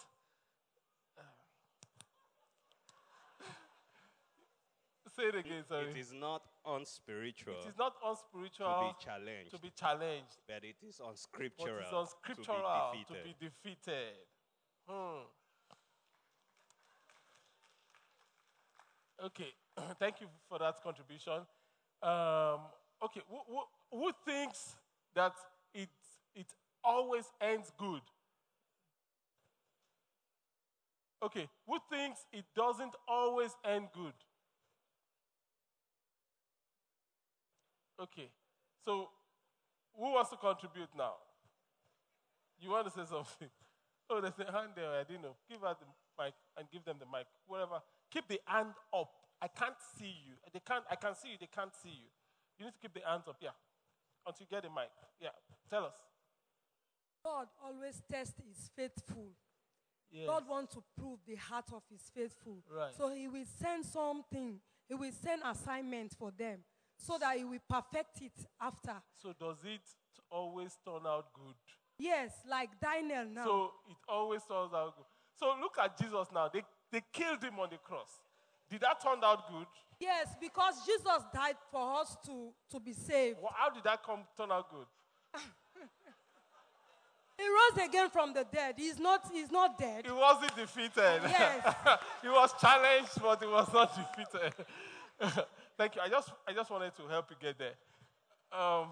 [5.17, 5.91] Say it again, sorry.
[5.91, 7.55] It is not unspiritual.
[7.55, 9.51] It is not unspiritual to be challenged.
[9.51, 10.37] To be challenged.
[10.47, 11.77] But it is unscriptural.
[11.79, 13.23] But it's unscriptural to be defeated.
[13.23, 14.15] To be defeated.
[14.87, 15.25] Hmm.
[19.25, 19.53] Okay,
[19.99, 21.41] thank you for that contribution.
[22.03, 22.61] Um,
[23.03, 24.77] okay, who, who, who thinks
[25.15, 25.33] that
[25.73, 25.89] it,
[26.35, 26.47] it
[26.85, 28.03] always ends good?
[31.23, 34.13] Okay, who thinks it doesn't always end good?
[37.99, 38.29] Okay,
[38.85, 39.09] so
[39.97, 41.15] who wants to contribute now?
[42.61, 43.49] You want to say something?
[44.09, 44.93] Oh, there's a hand there.
[44.93, 45.35] I didn't know.
[45.51, 47.27] Give her the mic and give them the mic.
[47.49, 47.83] Whatever.
[48.09, 49.11] Keep the hand up.
[49.43, 50.35] I can't see you.
[50.53, 50.85] They can't.
[50.89, 51.37] I can see you.
[51.41, 52.09] They can't see you.
[52.57, 53.35] You need to keep the hands up.
[53.41, 53.51] Yeah.
[54.25, 54.91] Until you get the mic.
[55.21, 55.35] Yeah.
[55.69, 55.99] Tell us.
[57.25, 59.35] God always tests his faithful.
[60.13, 60.27] Yes.
[60.29, 62.59] God wants to prove the heart of his faithful.
[62.71, 62.95] Right.
[62.97, 64.61] So he will send something.
[64.89, 66.61] He will send assignment for them
[66.97, 68.95] so that he will perfect it after.
[69.23, 69.81] So does it
[70.31, 71.55] always turn out good?
[71.99, 73.45] Yes, like Daniel now.
[73.45, 75.07] So it always turns out good.
[75.39, 76.49] So look at Jesus now.
[76.53, 78.21] They, they killed him on the cross.
[78.71, 79.67] Did that turn out good?
[79.99, 83.39] Yes, because Jesus died for us to, to be saved.
[83.41, 84.87] Well, how did that come turn out good?
[87.39, 88.75] he rose again from the dead.
[88.77, 90.05] He's not, he's not dead.
[90.05, 91.21] He wasn't defeated.
[91.25, 91.75] Yes.
[92.23, 94.53] he was challenged, but he was not defeated.
[95.77, 96.03] Thank you.
[96.03, 97.75] I just, I just wanted to help you get there.
[98.51, 98.89] Um,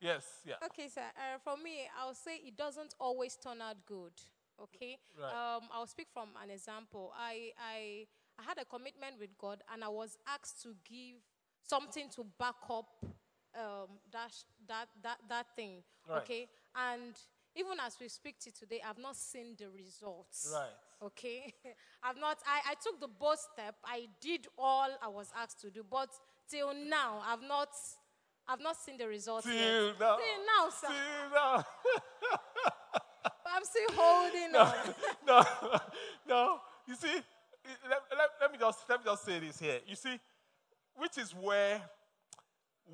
[0.00, 0.54] yes, yeah.
[0.64, 1.02] Okay, sir.
[1.16, 4.12] Uh, for me, I'll say it doesn't always turn out good.
[4.62, 4.98] Okay.
[5.20, 5.32] Right.
[5.32, 7.12] Um, I'll speak from an example.
[7.16, 8.06] I, I,
[8.38, 11.16] I had a commitment with God, and I was asked to give
[11.62, 12.86] something to back up
[13.56, 14.32] um, that,
[14.68, 15.82] that, that, that thing.
[16.08, 16.22] Right.
[16.22, 16.46] Okay.
[16.76, 17.14] And
[17.56, 20.52] even as we speak to today, I've not seen the results.
[20.54, 21.06] Right.
[21.06, 21.54] Okay.
[22.02, 23.74] I've not, I, I took the bold step.
[23.84, 25.84] I did all I was asked to do.
[25.88, 26.10] But
[26.50, 27.68] till now, I've not,
[28.46, 29.94] I've not seen the results Till yet.
[30.00, 30.16] now.
[30.16, 30.88] Till now, sir.
[30.88, 31.64] Till now.
[33.54, 34.74] I'm still holding no, on.
[35.26, 35.80] no,
[36.28, 36.60] no.
[36.86, 37.14] You see,
[37.88, 39.80] let, let, let, me just, let me just say this here.
[39.86, 40.18] You see,
[40.96, 41.80] which is where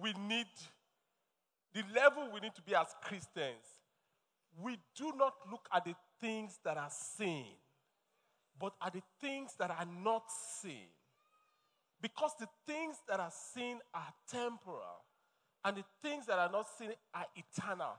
[0.00, 0.46] we need,
[1.72, 3.64] the level we need to be as Christians.
[4.62, 7.46] We do not look at the things that are seen,
[8.58, 10.93] but at the things that are not seen.
[12.04, 15.00] Because the things that are seen are temporal,
[15.64, 17.94] and the things that are not seen are eternal.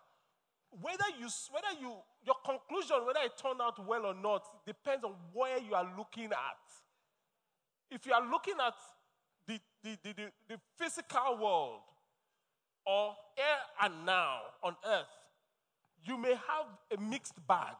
[0.79, 1.91] Whether you, whether you,
[2.23, 6.25] your conclusion, whether it turned out well or not, depends on where you are looking
[6.25, 6.61] at.
[7.89, 8.75] If you are looking at
[9.47, 11.81] the, the, the, the, the physical world
[12.85, 15.05] or here and now on earth,
[16.03, 17.77] you may have a mixed bag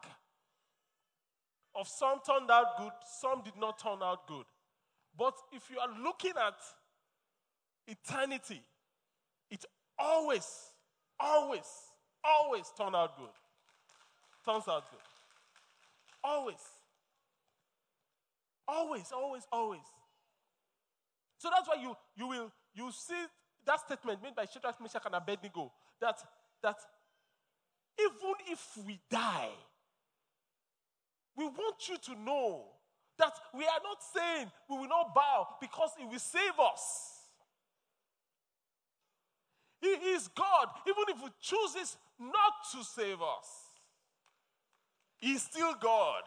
[1.75, 4.45] of some turned out good, some did not turn out good.
[5.17, 6.55] But if you are looking at
[7.87, 8.61] eternity,
[9.49, 9.63] it
[9.97, 10.47] always,
[11.19, 11.67] always,
[12.23, 13.29] always turn out good.
[14.45, 14.99] Turns out good.
[16.23, 16.59] Always.
[18.67, 19.81] Always, always, always.
[21.37, 23.25] So that's why you, you will you see
[23.65, 26.17] that statement made by Shadrach, Meshach, and Abednego that,
[26.61, 26.75] that
[27.99, 29.49] even if we die,
[31.37, 32.65] we want you to know
[33.17, 37.11] that we are not saying we will not bow because He will save us.
[39.81, 43.65] He is God, even if He chooses not to save us.
[45.17, 46.23] He's still God.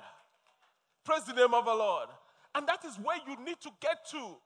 [1.05, 2.09] Praise the name of the Lord.
[2.55, 4.37] And that is where you need to get to.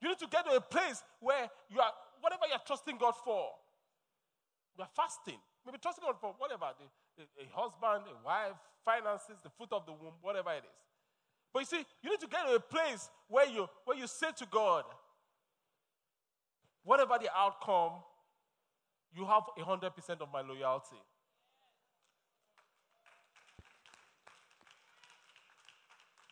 [0.00, 3.50] You need to get to a place where you are, whatever you're trusting God for,
[4.76, 5.38] you are fasting.
[5.64, 9.86] Maybe trusting God for whatever the, a, a husband, a wife, finances, the fruit of
[9.86, 10.82] the womb, whatever it is.
[11.52, 14.28] But you see, you need to get to a place where you, where you say
[14.38, 14.84] to God,
[16.84, 17.92] whatever the outcome,
[19.14, 20.96] you have 100% of my loyalty.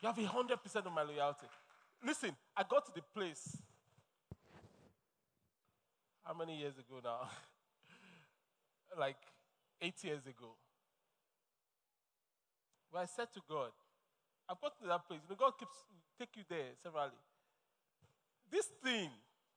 [0.01, 1.45] You have 100% of my loyalty.
[2.03, 3.57] Listen, I got to the place.
[6.23, 7.29] How many years ago now?
[8.99, 9.17] like
[9.81, 10.55] eight years ago.
[12.89, 13.69] Where I said to God,
[14.49, 15.19] I've got to that place.
[15.23, 15.75] You know, God keeps
[16.19, 17.11] take you there severally.
[18.51, 19.09] This thing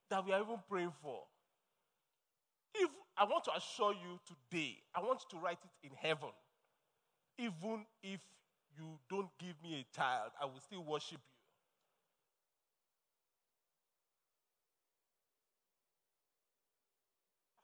[0.09, 1.21] that we are even praying for,
[2.75, 6.31] if I want to assure you today, I want you to write it in heaven.
[7.39, 8.21] Even if
[8.79, 11.35] you don't give me a child, I will still worship you.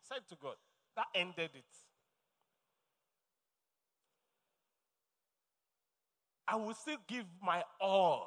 [0.05, 0.57] I said to God,
[0.97, 1.89] that ended it.
[6.51, 8.26] I will still give my all.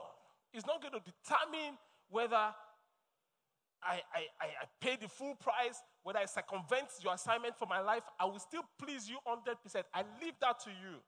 [0.53, 1.77] It's not going to determine
[2.09, 7.81] whether I, I, I, pay the full price, whether I circumvent your assignment for my
[7.81, 9.83] life, I will still please you 100%.
[9.93, 10.99] I leave that to you.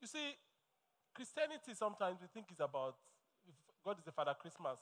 [0.00, 0.36] You see,
[1.12, 2.94] Christianity sometimes we think is about
[3.84, 4.78] God is the Father Christmas.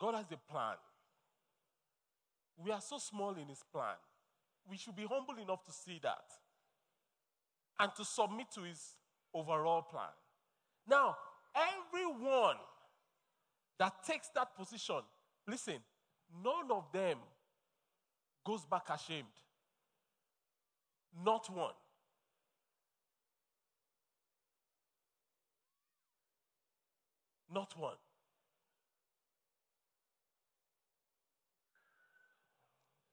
[0.00, 0.76] God has a plan.
[2.56, 3.94] We are so small in His plan.
[4.68, 6.24] We should be humble enough to see that
[7.78, 8.96] and to submit to His
[9.32, 10.08] overall plan.
[10.88, 11.16] Now,
[11.54, 12.56] everyone
[13.78, 15.00] that takes that position,
[15.46, 15.76] listen,
[16.42, 17.18] none of them
[18.44, 19.26] goes back ashamed.
[21.24, 21.72] Not one.
[27.52, 27.94] Not one.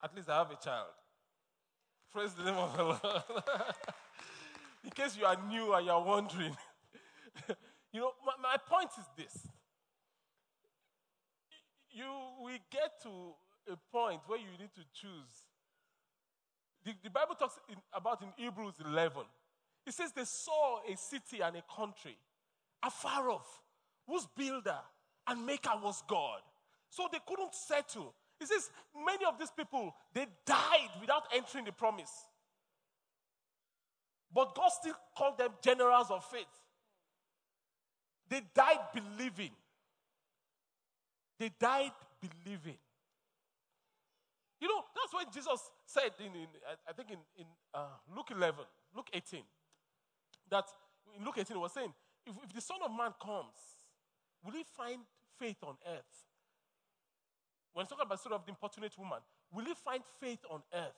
[0.03, 0.89] At least I have a child.
[2.13, 2.99] Praise the name of the Lord.
[4.83, 6.55] In case you are new and you are wondering,
[7.91, 9.47] you know, my, my point is this.
[11.89, 12.05] You
[12.39, 13.09] will get to
[13.71, 15.47] a point where you need to choose.
[16.85, 19.23] The, the Bible talks in, about in Hebrews 11.
[19.87, 22.15] It says they saw a city and a country
[22.85, 23.61] afar off,
[24.05, 24.77] whose builder
[25.27, 26.41] and maker was God.
[26.91, 28.13] So they couldn't settle.
[28.43, 28.69] He says
[29.05, 32.11] many of these people they died without entering the promise.
[34.33, 36.43] But God still called them generals of faith.
[38.27, 39.51] They died believing.
[41.39, 42.77] They died believing.
[44.59, 46.47] You know, that's when Jesus said in, in
[46.89, 48.59] I think in, in uh, Luke 11,
[48.93, 49.41] Luke 18,
[50.49, 50.65] that
[51.17, 51.93] in Luke 18 he was saying,
[52.25, 53.55] if, if the Son of Man comes,
[54.43, 54.99] will he find
[55.39, 56.32] faith on earth?
[57.73, 59.19] When talking about the story of the importunate woman,
[59.51, 60.93] will he find faith on earth?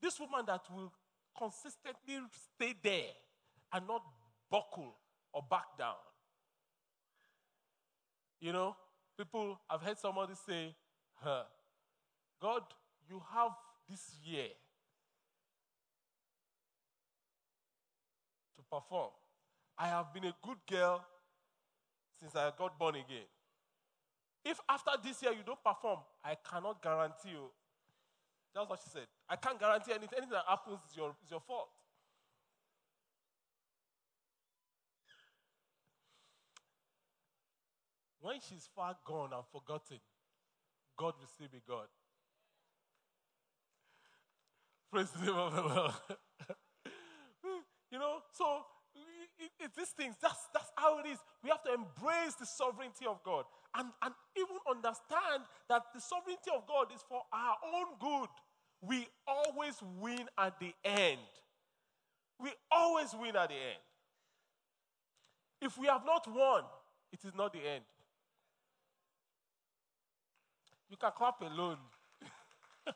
[0.00, 0.92] This woman that will
[1.36, 2.18] consistently
[2.54, 3.12] stay there
[3.72, 4.02] and not
[4.50, 4.96] buckle
[5.32, 5.94] or back down.
[8.40, 8.76] You know,
[9.16, 10.74] people, I've heard somebody say,
[11.16, 11.44] huh,
[12.40, 12.62] God,
[13.08, 13.52] you have
[13.88, 14.48] this year
[18.56, 19.10] to perform.
[19.76, 21.04] I have been a good girl
[22.18, 23.26] since I got born again.
[24.44, 27.50] If after this year you don't perform, I cannot guarantee you.
[28.54, 29.06] That's what she said.
[29.28, 30.16] I can't guarantee anything.
[30.16, 31.68] Anything that happens is your, is your fault.
[38.20, 39.98] When she's far gone and forgotten,
[40.96, 41.86] God will still be God.
[44.92, 45.92] Praise the name of the Lord.
[47.92, 48.64] you know, so
[49.38, 51.18] it, it, these things, that's, that's how it is.
[51.42, 53.44] We have to embrace the sovereignty of God
[53.76, 58.28] and, and even understand that the sovereignty of God is for our own good.
[58.82, 61.20] We always win at the end.
[62.40, 63.82] We always win at the end.
[65.60, 66.62] If we have not won,
[67.12, 67.84] it is not the end.
[70.88, 71.76] You can clap alone.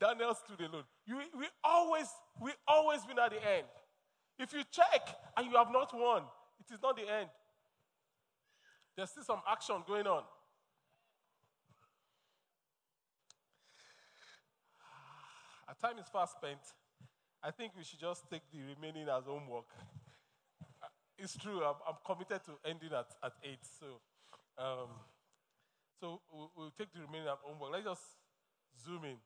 [0.00, 0.84] Daniel stood alone.
[1.06, 2.06] You, we always,
[2.40, 3.66] we always win at the end.
[4.38, 6.22] If you check and you have not won,
[6.58, 7.28] it is not the end.
[8.96, 10.22] There's still some action going on.
[15.68, 16.60] Our time is fast spent.
[17.42, 19.66] I think we should just take the remaining as homework.
[20.82, 20.86] Uh,
[21.18, 23.58] it's true, I'm, I'm committed to ending at, at 8.
[23.80, 23.86] So,
[24.58, 24.88] um,
[26.00, 27.72] so we'll, we'll take the remaining as homework.
[27.72, 28.02] Let's just
[28.84, 29.16] zoom in.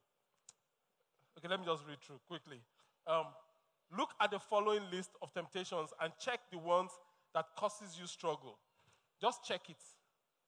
[1.39, 2.61] Okay, let me just read through quickly.
[3.07, 3.27] Um,
[3.97, 6.91] Look at the following list of temptations and check the ones
[7.35, 8.59] that causes you struggle.
[9.21, 9.77] Just check it.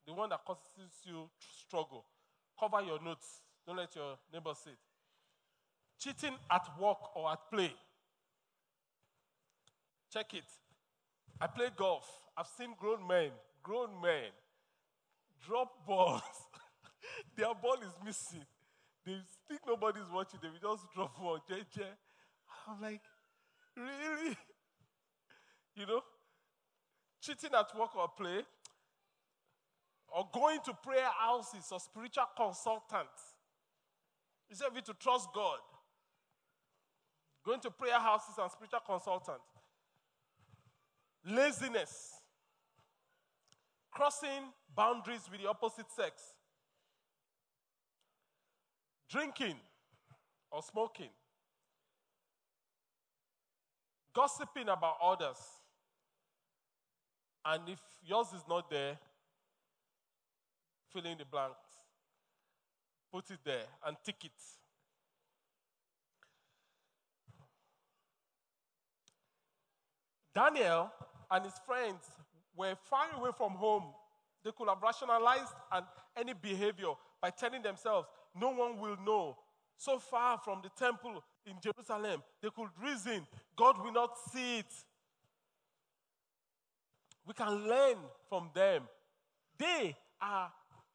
[0.05, 1.29] The one that causes you
[1.65, 2.05] struggle.
[2.59, 3.41] Cover your notes.
[3.65, 4.77] Don't let your neighbor see it.
[5.99, 7.71] Cheating at work or at play.
[10.11, 10.43] Check it.
[11.39, 12.07] I play golf.
[12.37, 14.31] I've seen grown men, grown men,
[15.45, 16.21] drop balls.
[17.35, 18.45] Their ball is missing.
[19.05, 19.17] They
[19.47, 20.39] think nobody's watching.
[20.41, 21.39] They just drop one.
[21.49, 21.83] JJ.
[22.67, 23.01] I'm like,
[23.75, 24.35] Really?
[25.75, 26.01] You know?
[27.21, 28.41] Cheating at work or play,
[30.11, 33.35] or going to prayer houses or spiritual consultants.
[34.49, 35.59] Instead of you to trust God,
[37.45, 39.45] going to prayer houses and spiritual consultants.
[41.25, 42.11] Laziness,
[43.91, 46.21] crossing boundaries with the opposite sex,
[49.09, 49.55] drinking
[50.51, 51.09] or smoking,
[54.13, 55.37] gossiping about others.
[57.45, 58.97] And if yours is not there,
[60.93, 61.55] fill in the blanks.
[63.11, 64.31] Put it there and tick it.
[70.33, 70.91] Daniel
[71.29, 72.03] and his friends
[72.55, 73.83] were far away from home,
[74.43, 75.53] they could have rationalized
[76.17, 79.37] any behavior by telling themselves, No one will know.
[79.77, 83.25] So far from the temple in Jerusalem, they could reason,
[83.57, 84.73] God will not see it.
[87.25, 87.97] We can learn
[88.29, 88.83] from them.
[89.57, 90.51] They are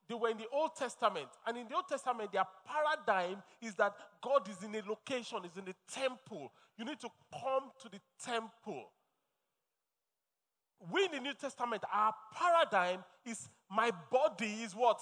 [0.09, 3.95] they were in the Old Testament, and in the Old Testament, their paradigm is that
[4.23, 6.53] God is in a location, is in the temple.
[6.79, 8.91] You need to come to the temple.
[10.93, 15.01] We in the New Testament, our paradigm is my body is what?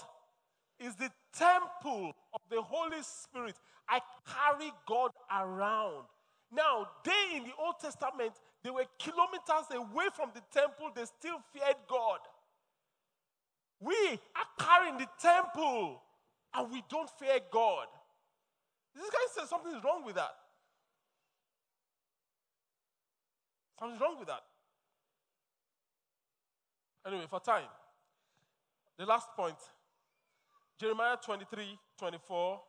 [0.78, 3.56] Is the temple of the Holy Spirit.
[3.88, 6.04] I carry God around.
[6.50, 8.32] Now, they in the Old Testament,
[8.62, 12.20] they were kilometers away from the temple, they still feared God.
[13.80, 16.00] We are carrying the temple
[16.54, 17.86] and we don't fear God.
[18.94, 20.34] This guy says something's wrong with that.
[23.78, 24.42] Something's wrong with that.
[27.06, 27.68] Anyway, for time,
[28.96, 29.56] the last point
[30.80, 32.60] Jeremiah 23 24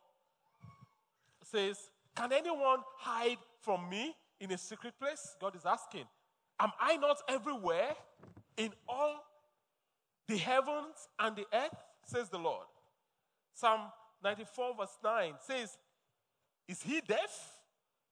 [1.42, 5.36] says, Can anyone hide from me in a secret place?
[5.40, 6.04] God is asking.
[6.58, 7.94] Am I not everywhere
[8.56, 9.22] in all
[10.28, 12.66] the heavens and the earth, says the Lord.
[13.54, 13.80] Psalm
[14.22, 15.78] 94, verse 9 says,
[16.68, 17.54] Is he deaf?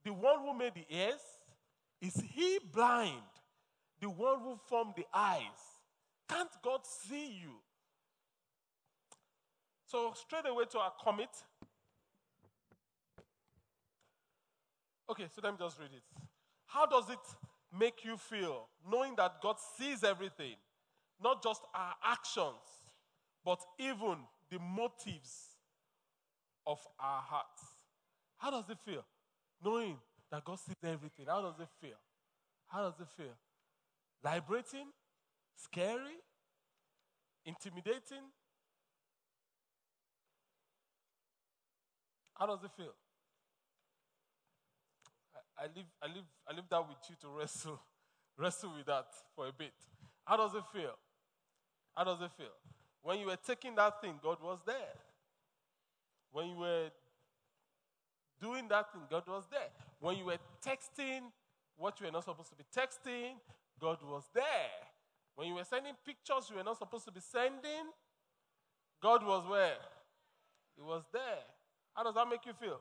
[0.05, 1.21] The one who made the ears?
[2.01, 3.23] Is he blind?
[4.01, 5.41] The one who formed the eyes?
[6.29, 7.53] Can't God see you?
[9.87, 11.31] So, straight away to our commit.
[15.11, 16.03] Okay, so let me just read it.
[16.67, 17.19] How does it
[17.79, 20.57] make you feel knowing that God sees everything?
[21.25, 22.85] Not just our actions,
[23.45, 24.17] but even
[24.51, 25.57] the motives
[26.67, 27.63] of our hearts.
[28.37, 29.05] How does it feel?
[29.65, 29.97] Knowing
[30.31, 31.25] that God sees everything.
[31.27, 31.97] How does it feel?
[32.69, 33.35] How does it feel?
[34.23, 34.89] Liberating?
[35.57, 36.19] Scary?
[37.47, 38.25] Intimidating?
[42.35, 42.93] How does it feel?
[45.35, 47.81] I, I, leave, I, leave, I leave that with you to wrestle,
[48.39, 49.73] wrestle with that for a bit.
[50.27, 50.97] How does it feel?
[51.97, 52.55] How does it feel?
[53.03, 54.95] When you were taking that thing, God was there.
[56.33, 56.91] When you were
[58.41, 59.69] doing that thing, God was there.
[60.01, 61.21] When you were texting
[61.77, 63.35] what you were not supposed to be texting,
[63.81, 64.45] God was there.
[65.37, 67.91] When you were sending pictures you were not supposed to be sending,
[69.03, 69.77] God was where?
[70.77, 71.45] He was there.
[71.95, 72.81] How does that make you feel?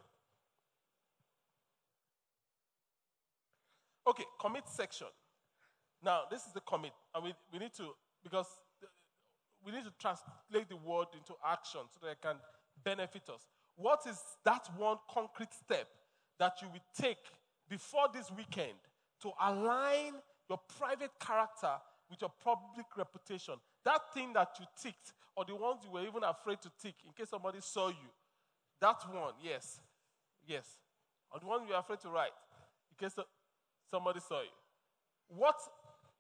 [4.07, 5.07] Okay, commit section.
[6.03, 8.47] Now, this is the commit, and we, we need to, because
[9.65, 12.35] we need to translate the word into action so that it can
[12.83, 13.47] benefit us.
[13.75, 15.87] What is that one concrete step
[16.39, 17.17] that you will take
[17.69, 18.77] before this weekend
[19.21, 20.13] to align
[20.49, 21.71] your private character
[22.09, 23.55] with your public reputation?
[23.85, 27.11] That thing that you ticked, or the ones you were even afraid to tick in
[27.13, 28.11] case somebody saw you.
[28.79, 29.79] That one, yes.
[30.45, 30.65] Yes.
[31.31, 32.31] Or the one you were afraid to write
[32.91, 33.17] in case
[33.89, 34.49] somebody saw you.
[35.29, 35.55] What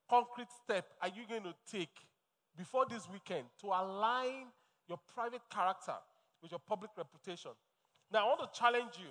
[0.09, 1.91] concrete step are you going to take
[2.57, 4.47] before this weekend to align
[4.87, 5.95] your private character
[6.41, 7.51] with your public reputation.
[8.11, 9.09] Now, I want to challenge you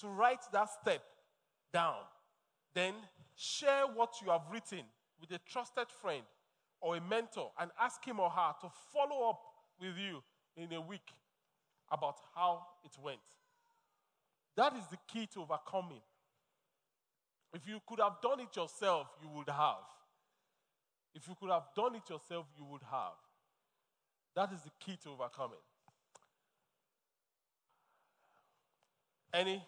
[0.00, 1.02] to write that step
[1.72, 2.02] down.
[2.74, 2.94] Then
[3.36, 4.84] share what you have written
[5.20, 6.22] with a trusted friend
[6.80, 9.40] or a mentor and ask him or her to follow up
[9.80, 10.22] with you
[10.56, 11.12] in a week
[11.90, 13.18] about how it went.
[14.56, 16.02] That is the key to overcoming.
[17.52, 19.82] If you could have done it yourself, you would have.
[21.14, 23.16] If you could have done it yourself, you would have.
[24.34, 25.62] That is the key to overcoming.
[29.32, 29.62] Any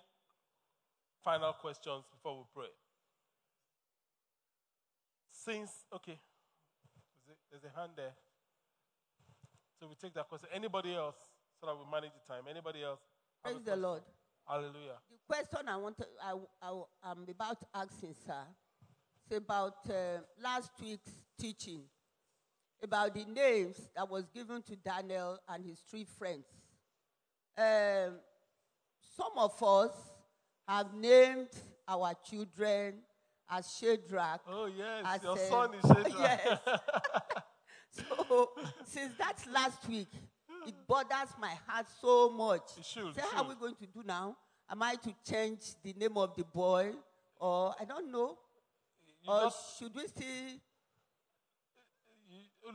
[1.22, 2.72] final questions before we pray?
[5.30, 6.18] Since, okay,
[7.51, 8.14] there's a hand there.
[9.78, 10.49] So we take that question.
[10.53, 11.16] Anybody else?
[11.61, 12.44] So that we manage the time.
[12.51, 13.01] Anybody else?
[13.42, 14.03] Praise the Lord.
[14.47, 14.99] Hallelujah.
[15.11, 18.42] The question I want to, I, I, I'm about asking, sir,
[19.33, 21.83] about uh, last week's teaching
[22.83, 26.45] about the names that was given to Daniel and his three friends.
[27.57, 28.18] Um,
[29.16, 29.93] some of us
[30.68, 31.49] have named
[31.89, 32.95] our children
[33.51, 34.41] as Shadrach.
[34.49, 36.18] Oh, yes, as, your uh, son is Shadrach.
[36.18, 36.59] Yes.
[38.29, 38.51] so,
[38.85, 40.09] since that's last week,
[40.66, 42.62] it bothers my heart so much.
[42.79, 44.37] It should, it how are we going to do now?
[44.68, 46.93] Am I to change the name of the boy?
[47.39, 48.37] Or I don't know.
[49.29, 50.61] Or just- should we still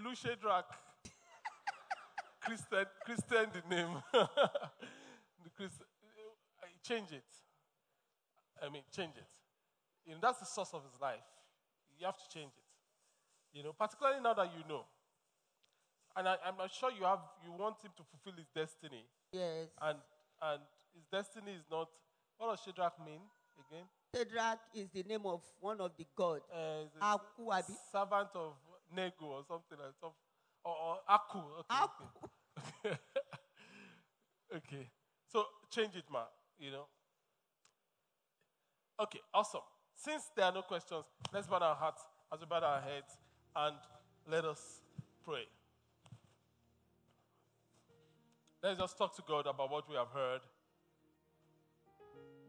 [0.03, 0.65] Lu Shadrach.
[2.41, 4.01] Christian, Christian the name.
[4.13, 7.23] the Christ, uh, change it.
[8.61, 9.27] I mean, change it.
[10.05, 11.25] You know, that's the source of his life.
[11.99, 13.57] You have to change it.
[13.57, 14.85] You know, particularly now that you know.
[16.15, 19.05] And I, am sure you have you want him to fulfill his destiny.
[19.31, 19.69] Yes.
[19.81, 19.99] And
[20.41, 20.61] and
[20.95, 21.87] his destiny is not
[22.37, 23.21] what does Shadrach mean
[23.69, 23.85] again?
[24.13, 26.43] Shadrach is the name of one of the gods.
[26.53, 27.73] Uh, Aku, Abi.
[27.91, 28.53] servant of
[28.93, 30.11] Nego or something like that.
[30.65, 31.39] Or, or Aku.
[31.39, 32.03] Okay, Aku.
[32.85, 32.97] Okay.
[34.57, 34.89] okay.
[35.31, 36.23] So change it, ma.
[36.59, 36.85] You know.
[38.99, 39.61] Okay, awesome.
[39.95, 42.01] Since there are no questions, let's bow our hearts
[42.33, 43.17] as we bow our heads
[43.55, 43.75] and
[44.29, 44.81] let us
[45.23, 45.45] pray.
[48.61, 50.41] Let's just talk to God about what we have heard.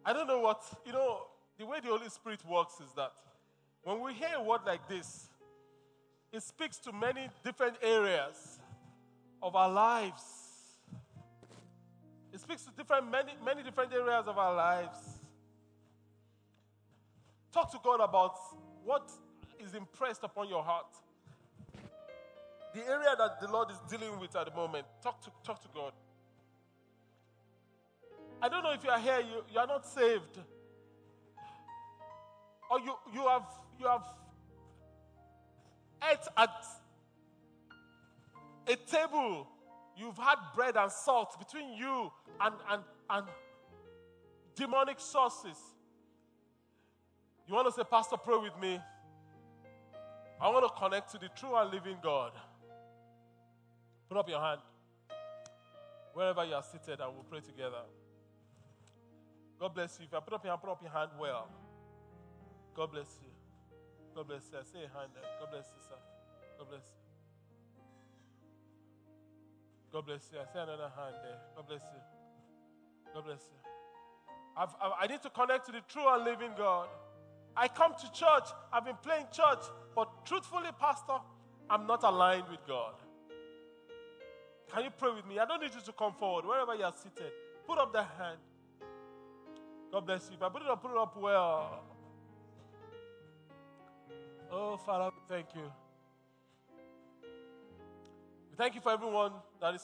[0.05, 1.21] I don't know what, you know,
[1.59, 3.13] the way the Holy Spirit works is that
[3.83, 5.29] when we hear a word like this,
[6.33, 8.59] it speaks to many different areas
[9.43, 10.23] of our lives.
[12.33, 14.99] It speaks to different, many, many different areas of our lives.
[17.53, 18.35] Talk to God about
[18.85, 19.11] what
[19.61, 20.87] is impressed upon your heart.
[22.75, 24.87] The area that the Lord is dealing with at the moment.
[25.03, 25.93] Talk to, talk to God.
[28.41, 30.39] I don't know if you are here, you, you are not saved.
[32.73, 33.45] Or you, you have
[33.79, 34.03] you have
[36.11, 36.65] ate at
[38.67, 39.47] a table.
[39.95, 42.11] You've had bread and salt between you
[42.41, 43.27] and, and, and
[44.57, 45.59] demonic sources.
[47.47, 48.81] You want to say, Pastor, pray with me?
[50.41, 52.33] I want to connect to the true and living God.
[54.09, 54.63] Put up your hand.
[56.15, 57.83] Wherever you are seated, and we'll pray together.
[59.61, 60.07] God bless you.
[60.07, 61.51] If you put up your hand, put up your hand well.
[62.75, 63.29] God bless you.
[64.15, 64.59] God bless you.
[64.59, 65.25] I say a hand there.
[65.41, 66.01] God bless you, sir.
[66.59, 67.03] God bless you.
[69.93, 70.39] God bless you.
[70.39, 71.39] I say another hand there.
[71.57, 72.01] God bless you.
[73.15, 73.59] God bless you.
[74.57, 76.89] I've, I've, i need to connect to the true and living God.
[77.57, 78.49] I come to church.
[78.73, 79.65] I've been playing church,
[79.95, 81.19] but truthfully, Pastor,
[81.69, 82.95] I'm not aligned with God.
[84.73, 85.39] Can you pray with me?
[85.39, 86.47] I don't need you to come forward.
[86.47, 87.33] Wherever you are seated,
[87.67, 88.39] put up the hand.
[89.91, 90.37] God bless you.
[90.37, 91.92] If I put it up, put it up well.
[94.55, 95.63] Oh, Father, thank you.
[98.51, 99.33] We thank you for everyone
[99.63, 99.83] that is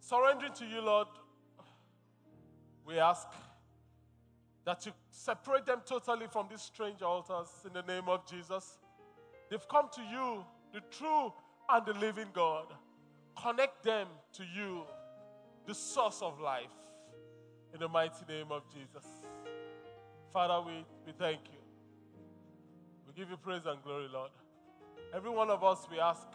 [0.00, 1.06] surrendering to you, Lord.
[2.84, 3.28] We ask
[4.64, 8.78] that you separate them totally from these strange altars in the name of Jesus.
[9.48, 11.32] They've come to you, the true
[11.68, 12.66] and the living God.
[13.40, 14.82] Connect them to you,
[15.68, 16.66] the source of life
[17.72, 19.06] in the mighty name of Jesus.
[20.32, 21.59] Father, we, we thank you.
[23.20, 24.30] Give you praise and glory, Lord.
[25.14, 26.26] Every one of us, we ask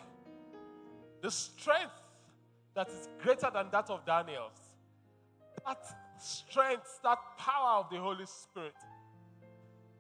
[1.20, 1.96] the strength
[2.76, 4.60] that is greater than that of Daniel's,
[5.66, 5.84] that
[6.22, 8.76] strength, that power of the Holy Spirit,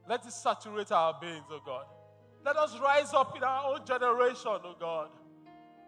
[0.08, 1.86] let it saturate our beings, oh God.
[2.46, 5.10] Let us rise up in our own generation, oh God,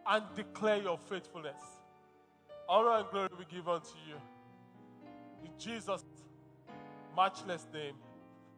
[0.07, 1.61] and declare your faithfulness.
[2.67, 4.15] Honor and glory we give unto you.
[5.45, 6.03] In Jesus'
[7.15, 7.93] matchless name,